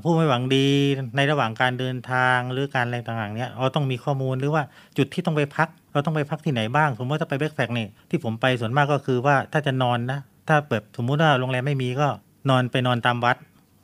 [0.04, 0.68] ผู้ไม่หวังดี
[1.16, 4.64] ในระหว่างการเดินทางหรือการอะไรต่างๆเนี้ยเราต้องมีข้อมูลหรือว่า
[4.98, 12.08] จุดที่ต้องไปพัก เราต้องไปพักที่ไหนบ้าง สมมติถ้าไปแบ็คแพคนี่ยที่ผมไปส่วนมากก็คือว่าถ้าจะนอนนะ ถ้าแบบสมมุติว่าโรงแรมไม่มีก็
[12.50, 13.38] นอนไปนอนตามวัด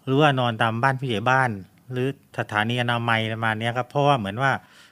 [0.05, 1.49] หรือว่านอนตามบ้านผู้ใหญ่บ้าน
[1.91, 2.07] หรือ
[2.39, 4.51] สถานีอนามัยประมาณเนี้ยครับเพราะว่าเหมือนว่า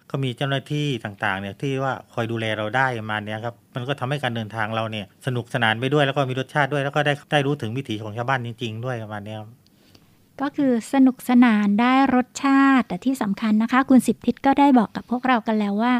[0.09, 9.49] ก็มีเจ้าหน้าที่ต่างๆเนี่ยที่ว่าคอยดูแลเราได้ประมาณเนี้ยครับมันก็ทำให้การเดินทางเราเนี่ยสนุกสนานไปด้วยแล้วก็มีรสชาติด้วยแล้วก็ได้ได้รู้ถึงวิถีของชาวบ้านจริง ๆ ด้วยประมาณนี้ครับ
[10.41, 15.93] ก็คือสนุกสนานได้รสชาติ แต่ที่สำคัญนะคะ คุณสิบทิศก็ได้บอกกับพวกเรากันแล้วว่า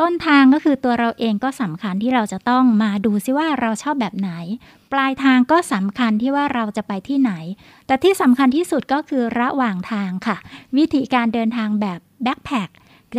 [0.00, 4.30] ต้นทางก็คือตัวเราเองก็สำคัญที่เราจะต้องมาดูซิว่าเราชอบแบบไหน
[4.92, 7.32] ปลายทางก็สำคัญที่ว่าเราจะไปที่ไหน
[7.86, 10.36] แต่ที่สำคัญที่สุดก็คือระหว่างทางค่ะ
[10.76, 12.68] วิธีการเดินทางแบบแบ็คแพค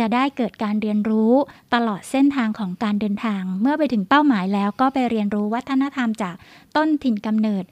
[0.00, 1.32] จะได้เกิดการเรียนรู้
[1.74, 6.34] ตลอดเส้นทางของการเดินทาง เมื่อไปถึงเป้าหมายแล้วก็ไปเรียนรู้วัฒนธรรมจาก
[6.76, 7.64] ต้นถิ่นกำเนิด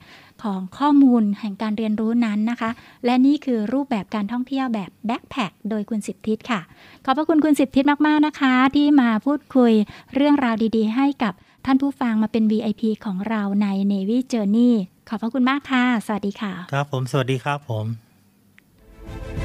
[0.43, 2.69] ของข้อมูลแห่งการเรียนรู้นั้นนะคะ
[3.05, 6.61] และนี่คือรูปแบบการท่องเที่ยวแบบแบ็คแพคโดยคุณสิบทิศค่ะ
[7.05, 9.73] ขอบพระคุณคุณสิบทิศมาก ๆ นะคะ ที่มาพูดคุย
[10.15, 11.33] เรื่องราวดีๆ ให้กับ
[11.65, 14.73] ท่านผู้ฟังมาเป็น VIP ของเราใน Navy Journey
[15.09, 19.44] ขอบพระคุณมากค่ะ สวัสดีค่ะ ครับผม สวัสดีครับผม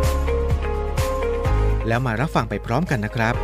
[1.87, 3.35] แล้วมารับฟังไปพร้อมกันนะครับ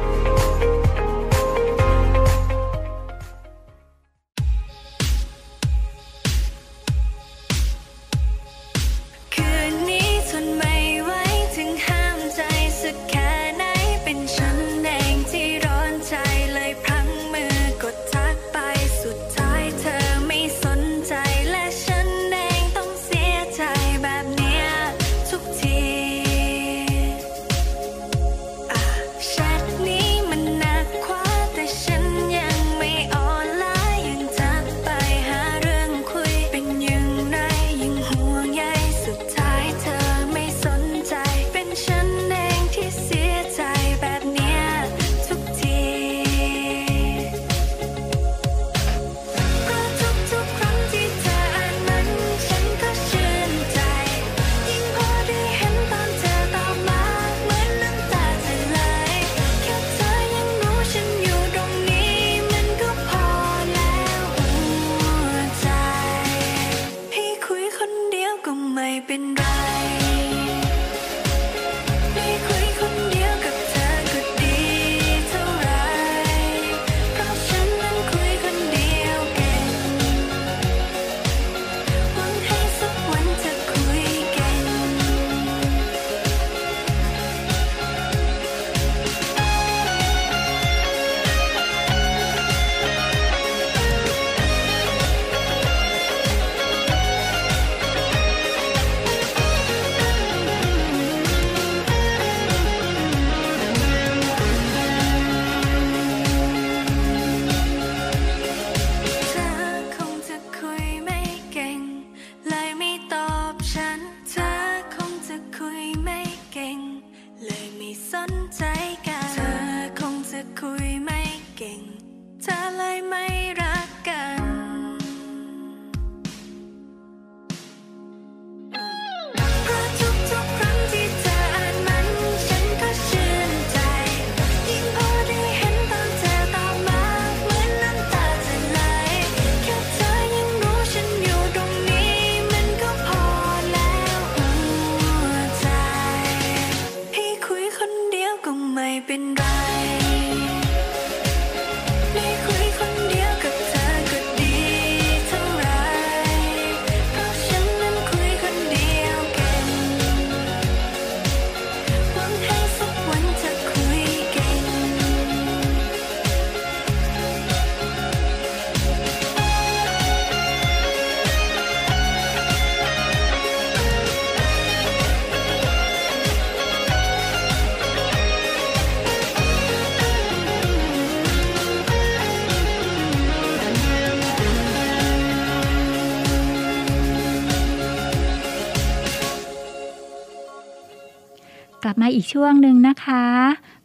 [191.87, 193.23] ลับมาอีกช่วงหนึ่งนะคะ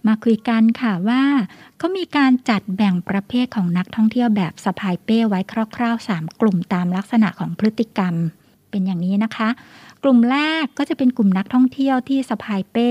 [0.07, 1.23] มาคุยกันค่ะว่า
[1.79, 5.41] เขามีการจัดแบ่งประเภทของนักท่องเที่ยวแบบสะพายเป้ไว้
[5.77, 8.15] คร่าวๆ 3 กลุ่มตามลักษณะของพฤติกรรม
[8.71, 9.49] เป็นอย่างนี้นะคะ
[10.03, 12.91] กลุ่มแรกก็จะเป็นกลุ่มนักท่องเที่ยวที่สะพายเป้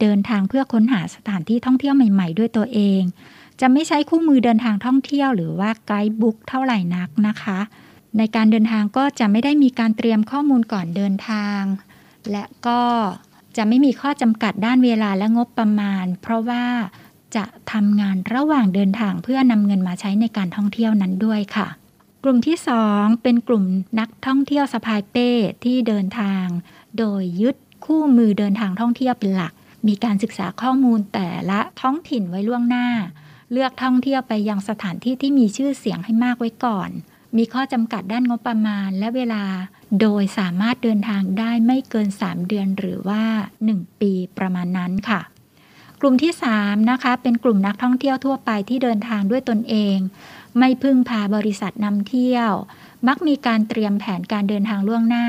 [0.00, 3.02] เดินทางเพื่อค้นหาสถานที่ท่องเที่ยวใหม่ ๆ ด้วยตัวเอง
[3.60, 7.58] จะไม่ใช้คู่มือเดินทางท่องเที่ยวหรือว่าไกด์บุ๊กเท่าไหร่นักนะคะ
[8.18, 11.62] ในการเดินทางก็จะไม่ได้มีการเตรียมข้อมูลก่อนเดินทาง
[12.30, 12.80] และก็
[13.56, 16.64] จะไม่มีข้อจำกัดด้านเวลาและงบประมาณ เพราะว่า
[17.36, 21.68] จะทำงานระหว่างเดินทางเพื่อนำเงินมาใช้ในการท่องเที่ยวนั้นด้วยค่ะ
[22.24, 22.56] กลุ่มที่
[22.90, 23.64] 2 เป็นกลุ่ม
[24.00, 25.30] นักท่องเที่ยวสะพายเป้
[25.64, 26.46] ที่เดินทาง
[26.98, 29.52] โดยยึดคู่มือเดินทางท่องเที่ยวเป็นหลัก
[29.86, 32.88] มีการศึกษาข้อมูลแต่ละท้องถิ่นไว้ล่วงหน้า
[33.52, 36.90] เลือกท่องเที่ยวไปยังสถานที่ที่มีชื่อเสียงให้มากไว้ก่อน
[37.36, 39.44] มีข้อจำกัดด้านงบประมาณและเวลา
[40.00, 43.24] โดยสามารถเดินทางได้ไม่เกิน 3 เดือนหรือว่า
[43.62, 45.20] 1 ปีประมาณนั้นค่ะ
[46.00, 49.96] กลุ่มที่ 3 นะคะ เป็นกลุ่มนักท่องเที่ยวทั่วไปที่เดินทางด้วยตนเอง
[50.58, 52.52] ไม่พึ่งพาบริษัทนำเที่ยว
[53.08, 55.26] มักมีการเตรียมแผนการเดินทางล่วงหน้า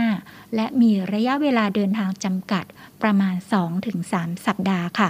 [0.56, 2.66] และมีระยะเวลาเดินทางจำกัด
[3.02, 3.36] ประมาณ
[3.90, 5.10] 2-3 สัปดาห์ค่ะ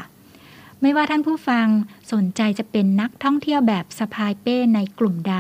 [0.86, 1.68] ไม่ว่าท่านผู้ฟัง
[2.14, 5.36] สนใจจะเป็นนักท่องเที่ยวแบบสะพายเป้ในกลุ่มใด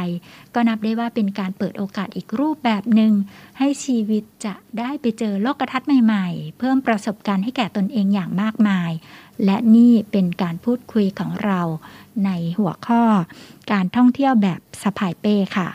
[0.53, 3.13] ก็นับได้ว่าเป็นการเปิดโอกาสอีกรูปแบบหนึ่ง
[3.58, 8.91] ให้ชีวิตจะได้ไปเจอโลกทัศน์ใหม่ๆ เพิ่มประสบการณ์ให้แก่ตนเองอย่างมากมาย
[9.45, 11.62] และนี่เป็นการพูดคุยของเรา
[12.25, 13.03] ในหัวข้อ
[13.71, 15.67] การท่องเที่ยวแบบสะพายเป้ค่ะ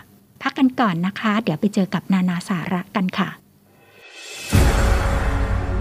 [0.43, 3.29] พักกันก่อนนะคะ เดี๋ยวไปเจอกับนานาสาระกันค่ะ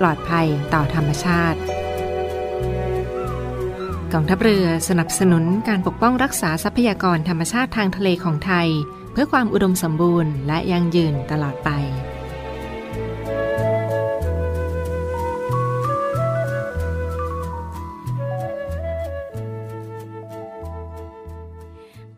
[0.00, 1.60] ปลอดภัยต่อธรรมชาติ
[4.12, 8.68] กองทัพเรือสนับสนุนการปกป้องรักษาทรัพยากรธรรมชาติทางทะเลของไทย
[9.12, 11.70] เพื่อความอุดมสมบูรณ์และยั่งยืนตลอดไป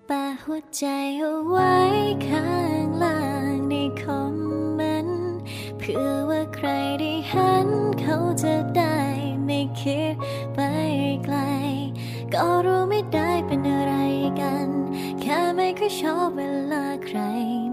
[0.06, 0.84] แปะหัวใจ
[1.18, 1.74] เอาไว้
[2.28, 2.79] ข้า
[12.42, 13.94] ก็รู้ไม่ได้เป็นอะไร
[14.40, 14.68] กัน
[15.20, 16.40] แค่ไม่ค่อยชอบเว
[16.72, 17.18] ลาใคร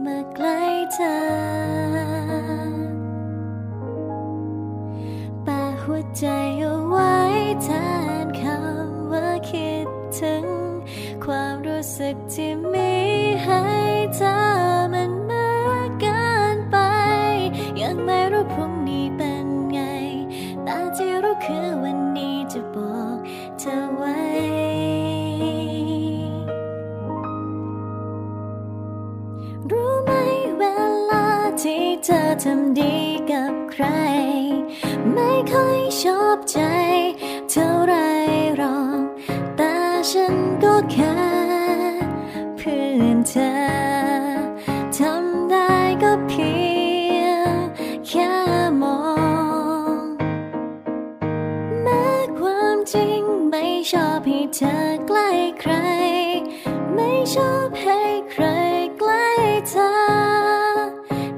[0.05, 0.61] มาใกล้
[0.93, 1.46] เธอ
[57.38, 58.45] ชอบให้ใคร
[58.97, 59.29] ใกล้
[59.69, 59.91] เธอ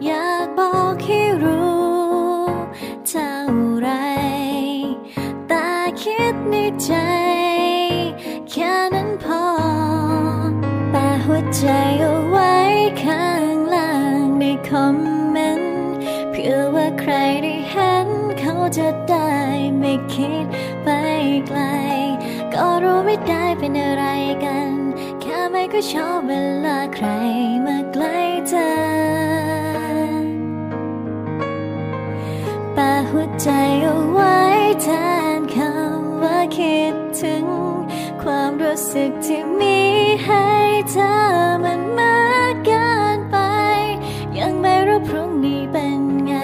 [0.06, 2.43] อยากบอกให้รู้
[3.08, 3.34] เท่า
[3.80, 3.89] ไร
[5.47, 5.68] แต่
[6.02, 6.91] คิดในใจ
[8.50, 9.43] แค่นั้นพอ
[10.91, 11.66] แปะหัวใจ
[12.00, 12.56] เอาไว้
[13.04, 13.93] ข้างล่า
[14.24, 14.95] งในคอม
[15.30, 15.84] เมนต์
[16.32, 18.08] เพื่อว่าใครได้เห็น
[18.39, 19.32] เขาจะได้
[19.80, 20.45] ไม่คิด
[20.84, 20.88] ไป
[21.47, 21.60] ไกล
[22.54, 24.06] ก็รู้ไม่ได้เป็นอะไร
[25.74, 26.34] ก็ชอบเว
[26.66, 27.08] ลาใคร
[27.66, 28.18] มาใกล้
[28.50, 28.70] เธอ
[32.76, 33.50] ปะหัวใจ
[33.82, 34.40] เอาไว้
[34.84, 34.88] แท
[35.38, 37.46] นคำว่าคิดถึง
[38.22, 39.80] ความรู้สึกที่มี
[40.26, 40.46] ให้
[40.92, 41.12] เธอ
[41.64, 42.20] มันมา
[42.52, 43.38] กเกินไป
[44.38, 46.36] ยังไม่รู้พรุ่งนี้เป็นไง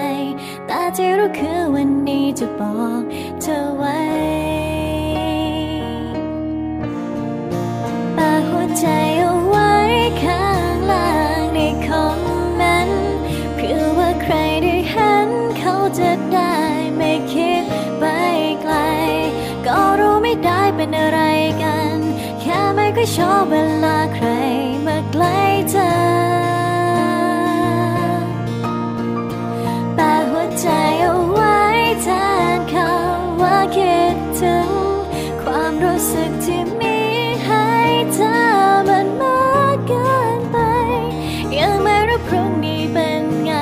[0.66, 3.02] แต่ที่รู้คือวันนี้จะบอก
[3.40, 3.98] เธอไว้
[8.16, 8.86] ปะหัวใจ
[20.86, 21.20] เป็นอะไร
[21.62, 21.98] กัน
[22.40, 24.26] แค่ไม่ก็ชอบเวลาใคร
[24.86, 25.38] มาใกล้
[25.70, 25.90] เธอ
[29.94, 30.68] แปะหัวใจ
[31.02, 31.58] เอาไว้
[32.02, 32.08] แท
[32.56, 34.70] นคำว่าคิดถึง
[35.42, 36.98] ความรู้สึกที่มี
[37.44, 37.68] ให้
[38.14, 38.36] เธอ
[38.88, 39.40] มันมา
[39.72, 40.56] กเกินไป
[41.58, 43.52] ยังไม่รู้พรุ่งนี้เป็นไง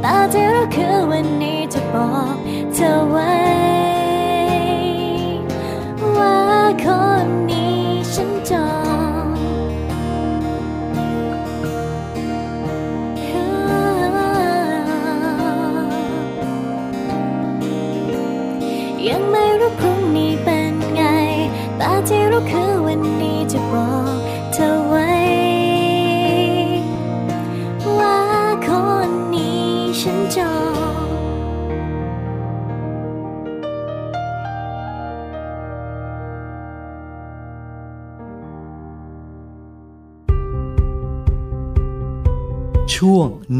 [0.00, 2.34] แต่ที่รู้คือวันนี้จะบอก
[2.74, 3.35] เธอไว้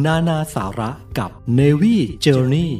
[0.05, 2.70] นานาสาระกับ Navy Journey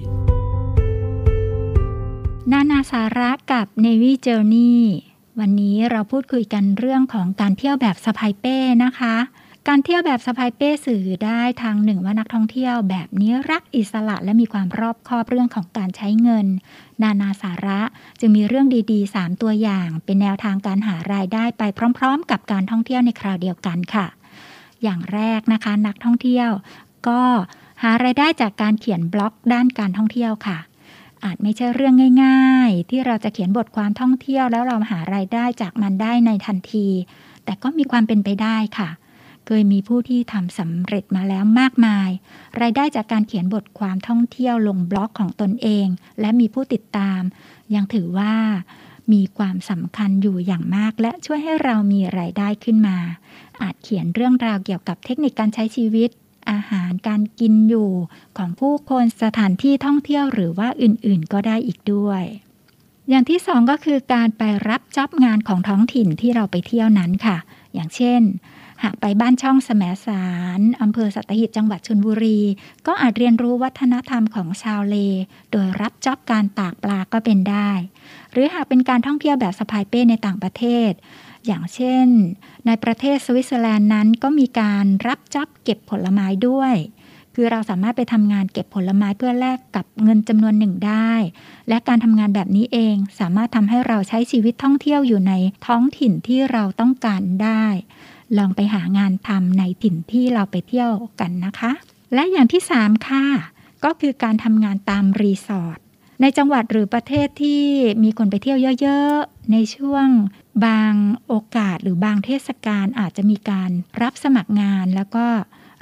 [2.53, 4.77] นานาสาระกับ Navy Journey
[5.41, 9.15] วันนี้เราพูดคุยกันเรื่องของการเที่ยวแบบสะพายเป้นะคะ
[9.69, 16.47] การเที่ยวแบบสะพายเป้สื่อได้ทางหนึ่งว่านักท่องเที่ยวแบบนี้รักอิสระและมีความรอบคอบเรื่องของการใช้เงิน
[17.03, 17.81] นานาสาระ
[18.21, 21.63] จึงมีเรื่องดีๆ 3 ตัวอย่าง เป็นแนวทางการหารายได้ไป
[21.99, 24.09] พร้อม ๆ กับการท่องเที่ยวในคราวเดียวกันค่ะ
[24.85, 26.51] อย่างแรกนะคะ นักท่องเที่ยว
[27.09, 27.21] ก็
[27.83, 30.59] หารายได้จากการเขียนบล็อกด้านการท่องเที่ยวค่ะ
[31.25, 31.95] อาจไม่ใช่เรื่อง
[32.25, 36.89] ง่าย ๆ ที่เราจะเขียนบทความท่องเที่ยวแล้วเราหารายได้จากมันได้ในทันที
[37.45, 38.89] แต่ก็มีความเป็นไปได้ค่ะ
[39.47, 42.11] เคยมีผู้ที่ทำสำเร็จมาแล้วมากมาย
[42.61, 45.87] รายได้จากการเขียนบทความท่องเที่ยวลงบล็อกของตนเอง
[46.21, 47.21] และมีผู้ติดตาม
[47.75, 48.35] ยังถือว่า
[49.13, 52.99] มีความสำคัญอยู่อย่างมาก และช่วยให้เรามีรายได้ขึ้นมา
[53.63, 56.11] อาจเขียนเรื่องราวเกี่ยวกับเทคนิคการใช้ชีวิต
[56.51, 57.91] อาหารการกินอยู่
[58.39, 62.23] ของผู้คนสถานที่ท่องเที่ยวหรือว่าอื่นๆก็ได้อีกด้วย
[63.09, 67.37] อย่างที่สองก็คือการไปรับจ็อบงานของท้องถิ่นที่เราไปเที่ยวนั้นค่ะ
[67.75, 68.23] อย่างเช่น
[68.83, 70.27] หากไปบ้านช่องแสมสา
[70.59, 72.41] รอำเภอสัตหีบจังหวัดชลบุรี
[72.87, 74.97] ก็อาจเรียนรู้วัฒนธรรมของชาวเล
[75.51, 77.71] โดยรับจ็อบการตากปลาก็เป็นได้
[78.33, 80.93] หรือหากเป็นการท่องเที่ยวแบบสะพายเป้ในต่างประเทศ
[81.47, 82.09] อย่างเช่น
[82.67, 86.75] ในประเทศสวิตเซอร์แลนด์นั้นก็มีการรับจ็อบเก็บผลไม้ด้วย
[87.35, 91.13] คือเราสามารถไปทำงานเก็บผลไม้เพื่อแลกกับเงินจำนวนหนึ่งได้
[91.69, 95.33] และการทำงานแบบนี้เองสามารถทำให้เราใช้ชีวิตท่องเที่ยวอยู่ใน
[95.67, 97.65] ท้องถิ่นที่เราต้องการได้
[98.39, 100.91] ลองไปหางานทำในถิ่นที่เราไปเที่ยว
[101.21, 101.73] กันนะคะ
[102.15, 103.25] และอย่างที่ 3 ค่ะ
[103.85, 105.79] ก็คือการทำงานตามรีสอร์ท
[106.21, 107.63] ในจังหวัดหรือประเทศที่
[108.03, 110.07] มีคนไปเที่ยวเยอะๆ ในช่วง
[110.65, 110.93] บาง
[111.27, 113.71] โอกาสหรือบางเทศกาลอาจจะมีการ
[114.03, 115.27] รับสมัครงาน แล้วก็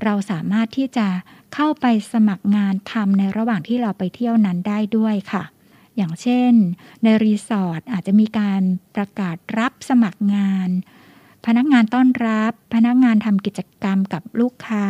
[0.03, 1.09] เราสามารถที่จะ
[1.55, 5.45] เข้าไปสมัครงานทำในระหว่างที่เราไปเที่ยวนั้นได้ด้วยค่ะ
[5.97, 6.53] อย่างเช่น
[7.03, 8.63] ในรีสอร์ทอาจจะมีการ
[8.97, 10.71] ประกาศรับสมัครงาน
[11.47, 14.87] พนักงานต้อนรับ พนักงานทำกิจกรรมกับลูกค้า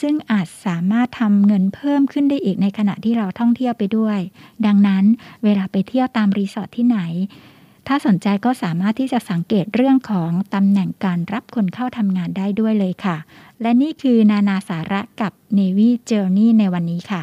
[0.00, 4.18] ซึ่งอาจสามารถทำเงินเพิ่มขึ้นได้อีกในขณะที่เราท่องเที่ยวไปด้วย
[4.66, 5.04] ดังนั้น
[5.44, 6.98] เวลาไปเที่ยวตามรีสอร์ทที่ไหน
[7.90, 13.16] ถ้าสนใจก็สามารถที่จะสังเกตเรื่องของตำแหน่งการรับคนเข้าทำงานได้ด้วยเลยค่ะ
[13.60, 17.22] และนี่คือนานาสาระกับ Navy Journey ในวันนี้ค่ะ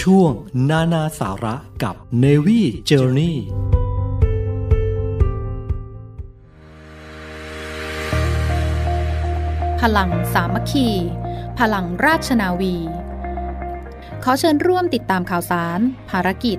[0.00, 0.32] ช่วง
[0.70, 2.60] นานาสาระกับ Navy
[2.90, 3.34] Journey
[9.80, 10.88] พลังสามัคคี
[11.58, 12.76] พลังราชนาวี
[14.24, 15.78] ขอเชิญร่วมติดตามข่าวสาร
[16.10, 16.58] ภารกิจ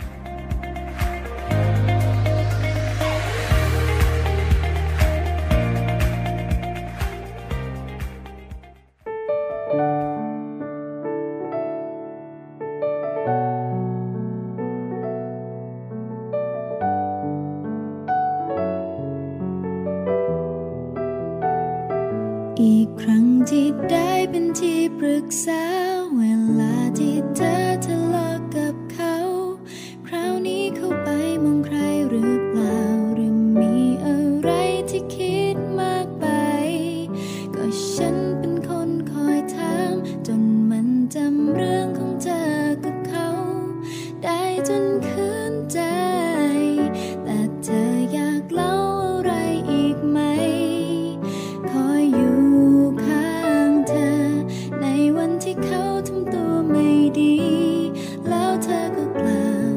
[58.95, 59.75] ก็กลับ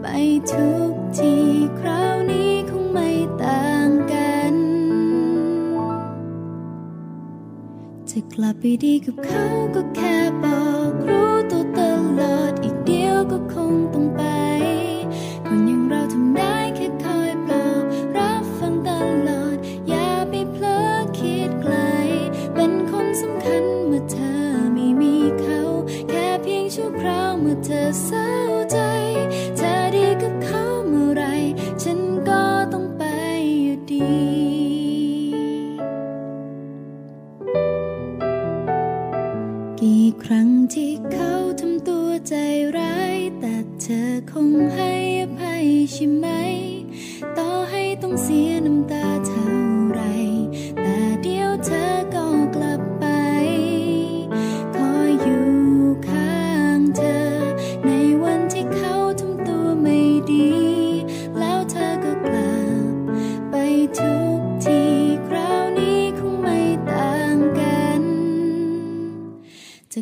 [0.00, 0.06] ไป
[0.52, 1.34] ทุกที
[1.78, 3.10] คราวนี้คงไม่
[3.42, 4.54] ต่างกัน
[8.10, 9.44] จะกลับไปดีกับเขา
[9.74, 11.80] ก็แค่บอกรู้ตัวต
[12.20, 14.22] ลอดอีกเดียวก็คงต้องไป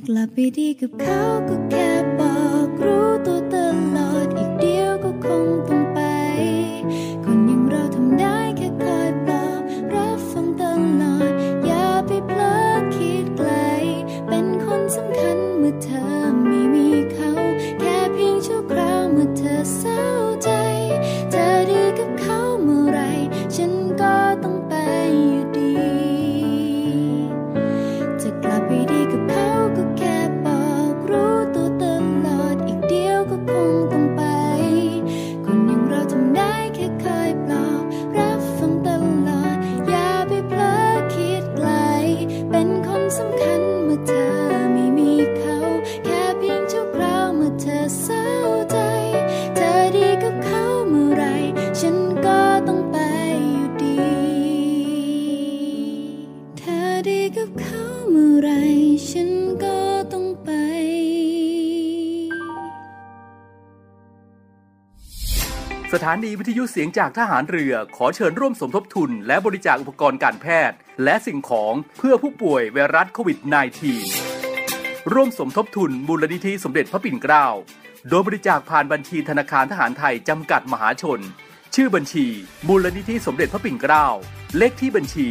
[0.06, 3.38] กลับไปดีกับเขาก็แค่บอกรู้ตัว
[66.10, 73.38] ถานีวิทยุเสียงจากทหารเรือขอเชิญร่วมสมทบทุน และบริจาคอุปกรณ์การแพทย์ และสิ่งของเพื่อผู้ป่วยไวรัสโควิด
[74.24, 77.46] -19 ร่วมสมทบทุนมูลนิธิสมเด็จพระปิ่นเกล้า
[78.08, 81.20] โดยบริจาคผ่านบัญชีธนาคารทหารไทยจำกัดมหาชน
[81.74, 82.26] ชื่อบัญชี
[82.68, 84.06] มูลนิธิสมเด็จพระปิ่นเกล้า
[84.56, 85.28] เลขที่บัญชี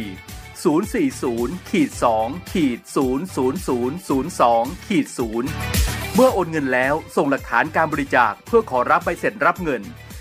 [0.84, 1.90] 040ขีด
[2.22, 2.80] 2ขีด
[3.66, 5.06] 00002ขีด
[5.60, 9.84] 0เมื่อโอนเงินแล้วส่งหลักฐานการบริจาคเพื่อขอรับใบเสร็จรับเงิน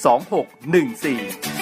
[0.00, 1.59] 2614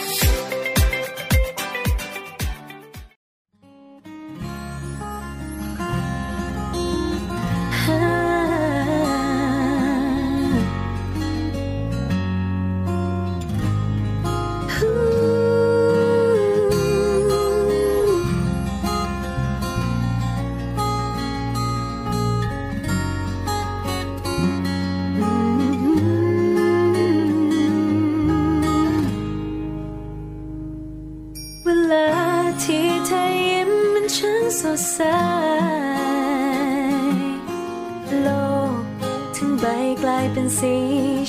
[40.03, 40.75] กลายเป็นสี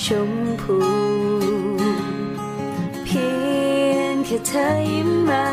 [0.05, 0.77] ชมพู
[3.05, 3.27] เพี
[3.91, 5.47] ยงแค่เธอยิ้มมา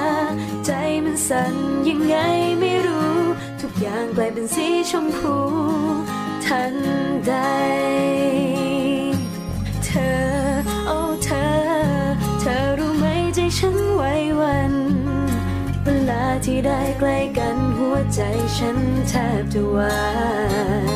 [0.67, 0.71] ใจ
[1.05, 1.55] มันสั่น
[1.89, 2.15] ยังไง
[2.61, 3.17] ไม่รู้
[3.61, 5.37] ทุกอย่างกลายเป็นสีชมพู
[6.45, 6.75] ทัน
[7.27, 7.33] ใด
[9.85, 10.17] เธอ
[10.87, 11.47] โอ้เธอ
[12.41, 14.03] เธอรู้ไหมใจฉันไหว
[14.37, 14.75] หวัน
[15.85, 18.21] เวลาที่ได้ใกล้กันหัวใจ
[18.57, 19.97] ฉันแทบจะวา
[20.95, 20.96] ย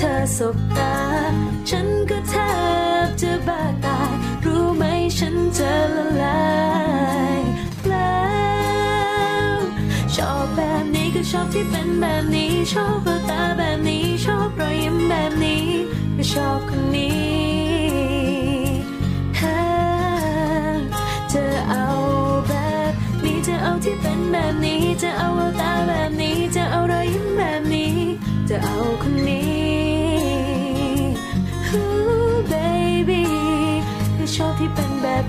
[0.00, 0.94] เธอสบตา
[1.68, 2.34] ฉันก็แท
[3.06, 4.12] บจะบ้าตาย
[4.44, 4.84] รู้ไหม
[5.18, 6.42] ฉันจะละลา
[7.38, 7.40] ย
[7.88, 8.20] แล้
[9.54, 9.58] ว
[10.14, 15.64] ชอบแบบนี้ก็ชอบที่เป็นแบบนี้ ชอบแววตาแบบนี้ ชอบรอยยิ้มแบบนี้
[16.16, 17.28] ก็ชอบคนนี้
[21.32, 21.86] จะเอา
[22.48, 22.52] แบ
[22.90, 22.92] บ
[23.24, 27.92] นี้จะเอาที่เป็นแบบนี้ จะเอาแววตาแบบนี้ จะเอารอยยิ้มแบบนี้
[28.50, 28.78] จะเอา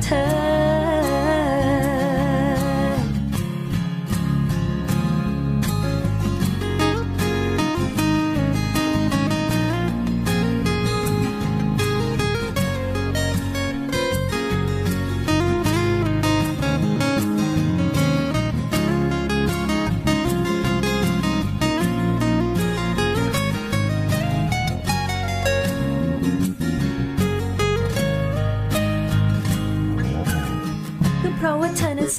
[0.04, 0.99] เธอ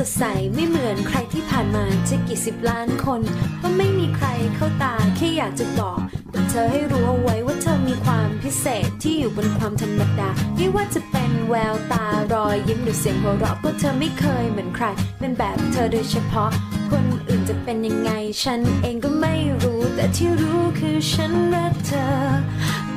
[0.00, 3.20] สดใสไม่เหมือนใครที่ผ่านมาจะกี่สิบล้านคน
[3.60, 5.98] ว่าไม่มีใครเข้าตาแค่อยากจะบอก
[6.34, 14.84] กับเธอให้รู้เอาไว้ว่าเธอมีความพิเศษที่อยู่บนความธรรมดาไม่ว่าจะเป็นแววตารอยยิ้มหรือเสียงหัวเราะก็เธอไม่เคยเหมือนใคร
[15.18, 16.50] เป็นแบบเธอโดยเฉพาะ
[16.90, 18.10] คนอื่นจะเป็นยังไง
[18.42, 22.06] ฉันเองก็ไม่รู้ แต่ที่รู้คือฉันรักเธอ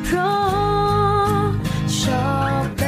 [0.03, 1.43] เพราะ
[1.99, 2.25] ชอ
[2.63, 2.82] บ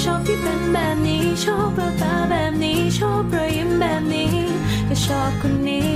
[0.00, 4.32] ชอบที่เป็นแบบนี้ ชอบแววตาแบบนี้ ชอบรอยยิ้มแบบนี้
[4.88, 5.92] ก็ชอบคนนี้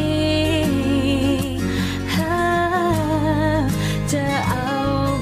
[4.13, 4.65] จะเอา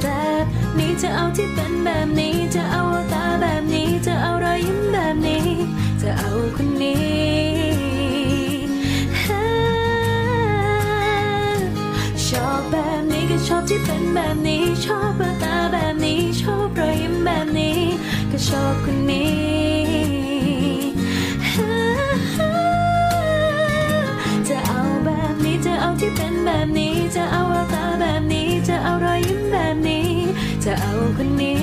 [0.02, 0.06] แบ
[0.44, 0.46] บ
[0.78, 5.46] นี้จะเอาที่เป็นแบบนี้ จะเอาแววตาแบบนี้ จะเอารอยยิ้มแบบนี้
[6.02, 7.04] จะเอาคนนี้
[12.26, 17.93] ชอบแบบนี้ก็ชอบที่เป็นแบบนี้ ชอบแววตาแบบนี้ ชอบรอยยิ้มแบบนี้
[18.36, 19.34] ก็ชอบคนนี้
[24.48, 30.08] จะเอาแบบนี้จะเอาที่เป็นแบบนี้ จะเอาแววตาแบบนี้ จะเอารอยยิ้มแบบนี้
[30.64, 31.62] จะเอาคนนี้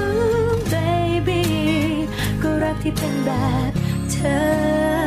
[0.00, 1.42] Ooh, baby
[2.42, 3.30] ก็รักที่เป็นแบ
[3.68, 3.72] บ
[4.10, 4.97] เธอ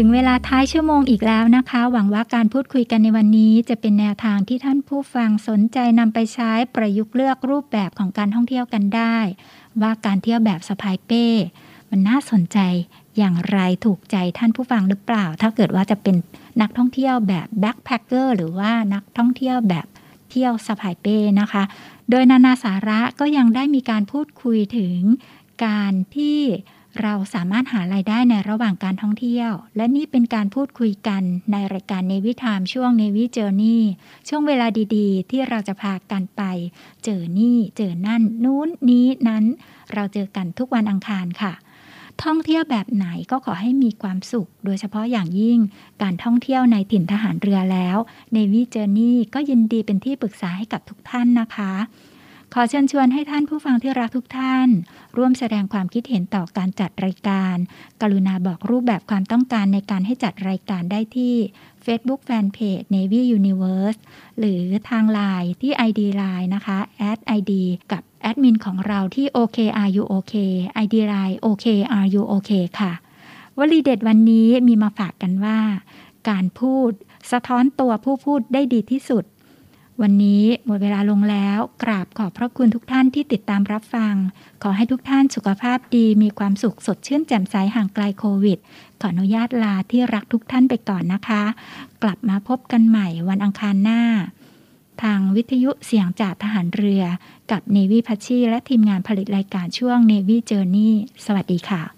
[0.00, 9.18] ถึงเวลาท้ายชั่วโมงอีกแล้วนะคะ หวังว่าการพูดคุยกันในวันนี้ จะเป็นแนวทางที่ท่านผู้ฟังสนใจนำไปใช้ประยุกต์เลือกรูปแบบของการท่องเที่ยวกันได้
[9.82, 11.26] ว่าการเที่ยวแบบสะพายเป้
[11.90, 12.58] มันน่าสนใจ
[13.18, 16.16] อย่างไรถูกใจท่านผู้ฟังหรือเปล่า ถ้าเกิดว่าจะเป็น
[16.60, 19.86] นักท่องเที่ยวแบบแบ็คแพคเกอร์หรือว่านักท่องเที่ยวแบบ
[20.30, 21.62] เที่ยวสะพายเป้นะคะ
[22.10, 24.98] โดยนานาสาระก็ยังได้มีการพูดคุยถึง
[25.64, 26.40] การที่
[27.02, 31.22] เราสามารถหารายได้ในระหว่างการท่องเที่ยว และนี่เป็นการพูดคุยกัน
[31.52, 33.82] ในรายการเนวิทามช่วงเนวิเจอร์นี่
[34.28, 34.66] ช่วงเวลา
[34.96, 36.42] ดีๆ ที่เราจะพากันไป
[37.04, 39.44] เจอนี่ เจอนั่น นู้นนี้นั้น
[39.94, 41.52] เราเจอกันทุกวันอังคารค่ะ
[42.24, 45.58] ท่องเที่ยวแบบไหนก็ขอให้มีความสุข โดยเฉพาะอย่างยิ่ง
[46.02, 47.96] การท่องเที่ยวในถิ่นทหารเรือแล้ว
[48.34, 51.72] Navy Journey ก็ยินดีเป็นที่ปรึกษาให้กับทุกท่านนะคะ
[52.54, 54.68] ขอเชิญชวนให้ท่านผู้ฟังที่รักทุกท่าน
[55.16, 57.56] ร่วมแสดงความคิดเห็นต่อการจัดรายการ
[58.00, 61.34] กรุณาบอกรูปแบบความต้องการในการให้จัดรายการได้ที่
[61.84, 63.98] Facebook Fanpage Navy Universe
[64.38, 66.78] หรือทาง Line ที่ ID Line นะคะ
[67.38, 67.52] @id
[67.92, 70.34] กับแอดมินของเราที่ OKRUOK
[70.84, 72.92] ID Line OKRUOK ค่ะ
[73.58, 75.58] วลีเด็ดวันนี้มีมาฝากกันว่า
[76.28, 76.92] การพูด
[77.32, 79.24] สะท้อนตัวผู้พูดได้ดีที่สุด
[80.02, 84.14] วันนี้หมดเวลาลงแล้ว กราบขอบพระคุณทุกท่านที่ติดตามรับฟัง
[84.62, 88.58] ขอให้ทุกท่านสุขภาพดีมีความสุขสดชื่นแจ่มใสห่างไกลโควิด
[89.00, 91.42] ขออนุญาตลาที่รักทุกท่านไปก่อนนะคะ
[92.02, 94.02] กลับมาพบกันใหม่วันอังคารหน้า
[95.02, 97.04] ทางวิทยุเสียงจากทหารเรือ
[97.50, 100.90] กับ Navy พัชชีและทีมงานผลิตรายการช่วง Navy Journey
[101.26, 101.97] สวัสดีค่ะ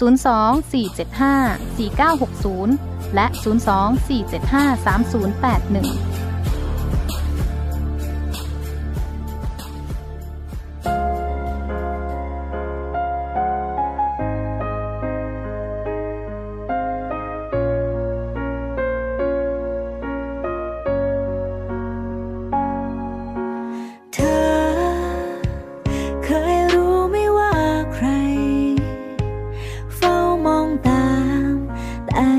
[0.00, 2.68] 024754960
[3.14, 6.31] และ 024753081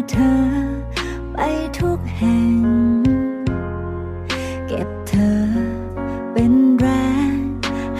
[0.09, 0.35] เธอ
[1.33, 1.37] ไป
[1.79, 2.59] ทุกแห่ง
[4.67, 5.37] เก็บเธอ
[6.31, 6.87] เป็นแร
[7.33, 7.35] ง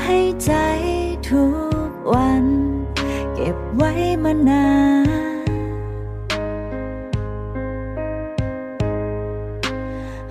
[0.01, 0.51] ให้ใจ
[1.29, 1.45] ทุ
[1.87, 2.45] กวัน
[3.35, 3.91] เก็บไว้
[4.23, 4.67] มานา
[5.47, 5.51] น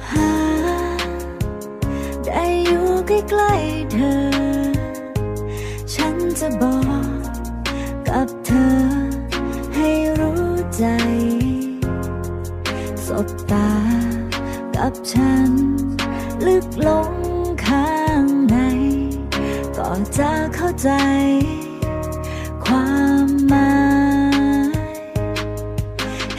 [0.09, 0.33] หา
[2.25, 4.19] ได้อยู่ใกล้ๆเธอ
[5.95, 6.79] ฉันจะบอ
[7.17, 7.23] ก
[8.09, 8.75] กับเธอ
[9.75, 10.47] ให้รู้
[10.77, 10.85] ใจ
[15.11, 15.51] ฉัน
[16.47, 17.13] ลึกลง
[17.65, 17.93] ข้า
[18.23, 18.57] งใน
[19.77, 20.91] ก็จะเข้าใจ
[22.65, 22.91] ควา
[23.27, 23.73] มหมา
[24.75, 24.79] ย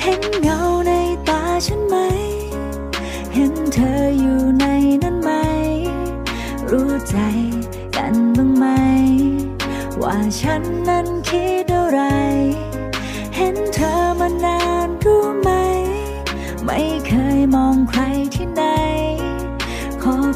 [0.01, 0.91] เห็นเงาใน
[1.27, 1.95] ตาฉันไหม
[3.33, 4.65] เห็นเธออยู่ใน
[5.03, 5.29] นั้นไหม
[6.69, 7.17] รู้ใจ
[7.95, 8.65] กันบ้างไหม
[10.01, 10.63] ว่าฉัน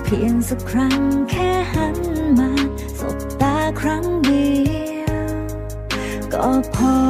[0.09, 0.99] เพียงสักครั้ง
[1.31, 1.97] แค่หัน
[2.39, 2.51] มา
[2.99, 4.47] สบตาครั้งเดี
[5.01, 5.27] ยว
[6.33, 6.45] ก็
[6.75, 7.06] พอ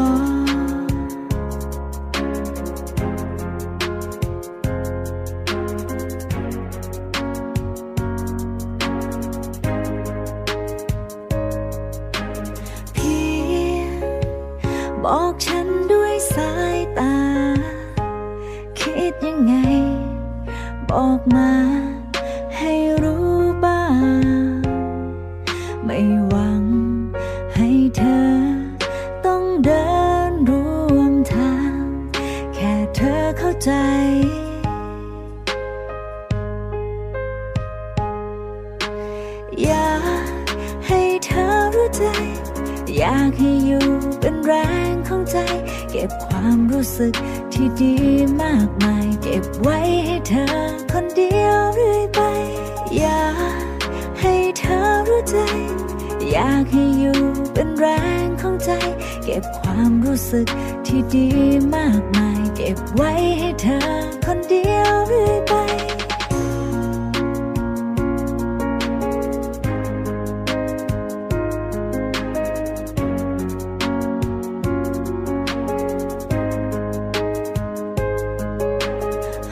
[61.76, 63.80] มากมาย เก็บไว้ให้เธอ
[64.26, 65.54] คนเดียวเรื่อยไป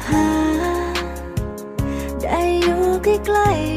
[0.07, 0.27] หา
[2.21, 3.74] ได้อยู่ใกล้ๆ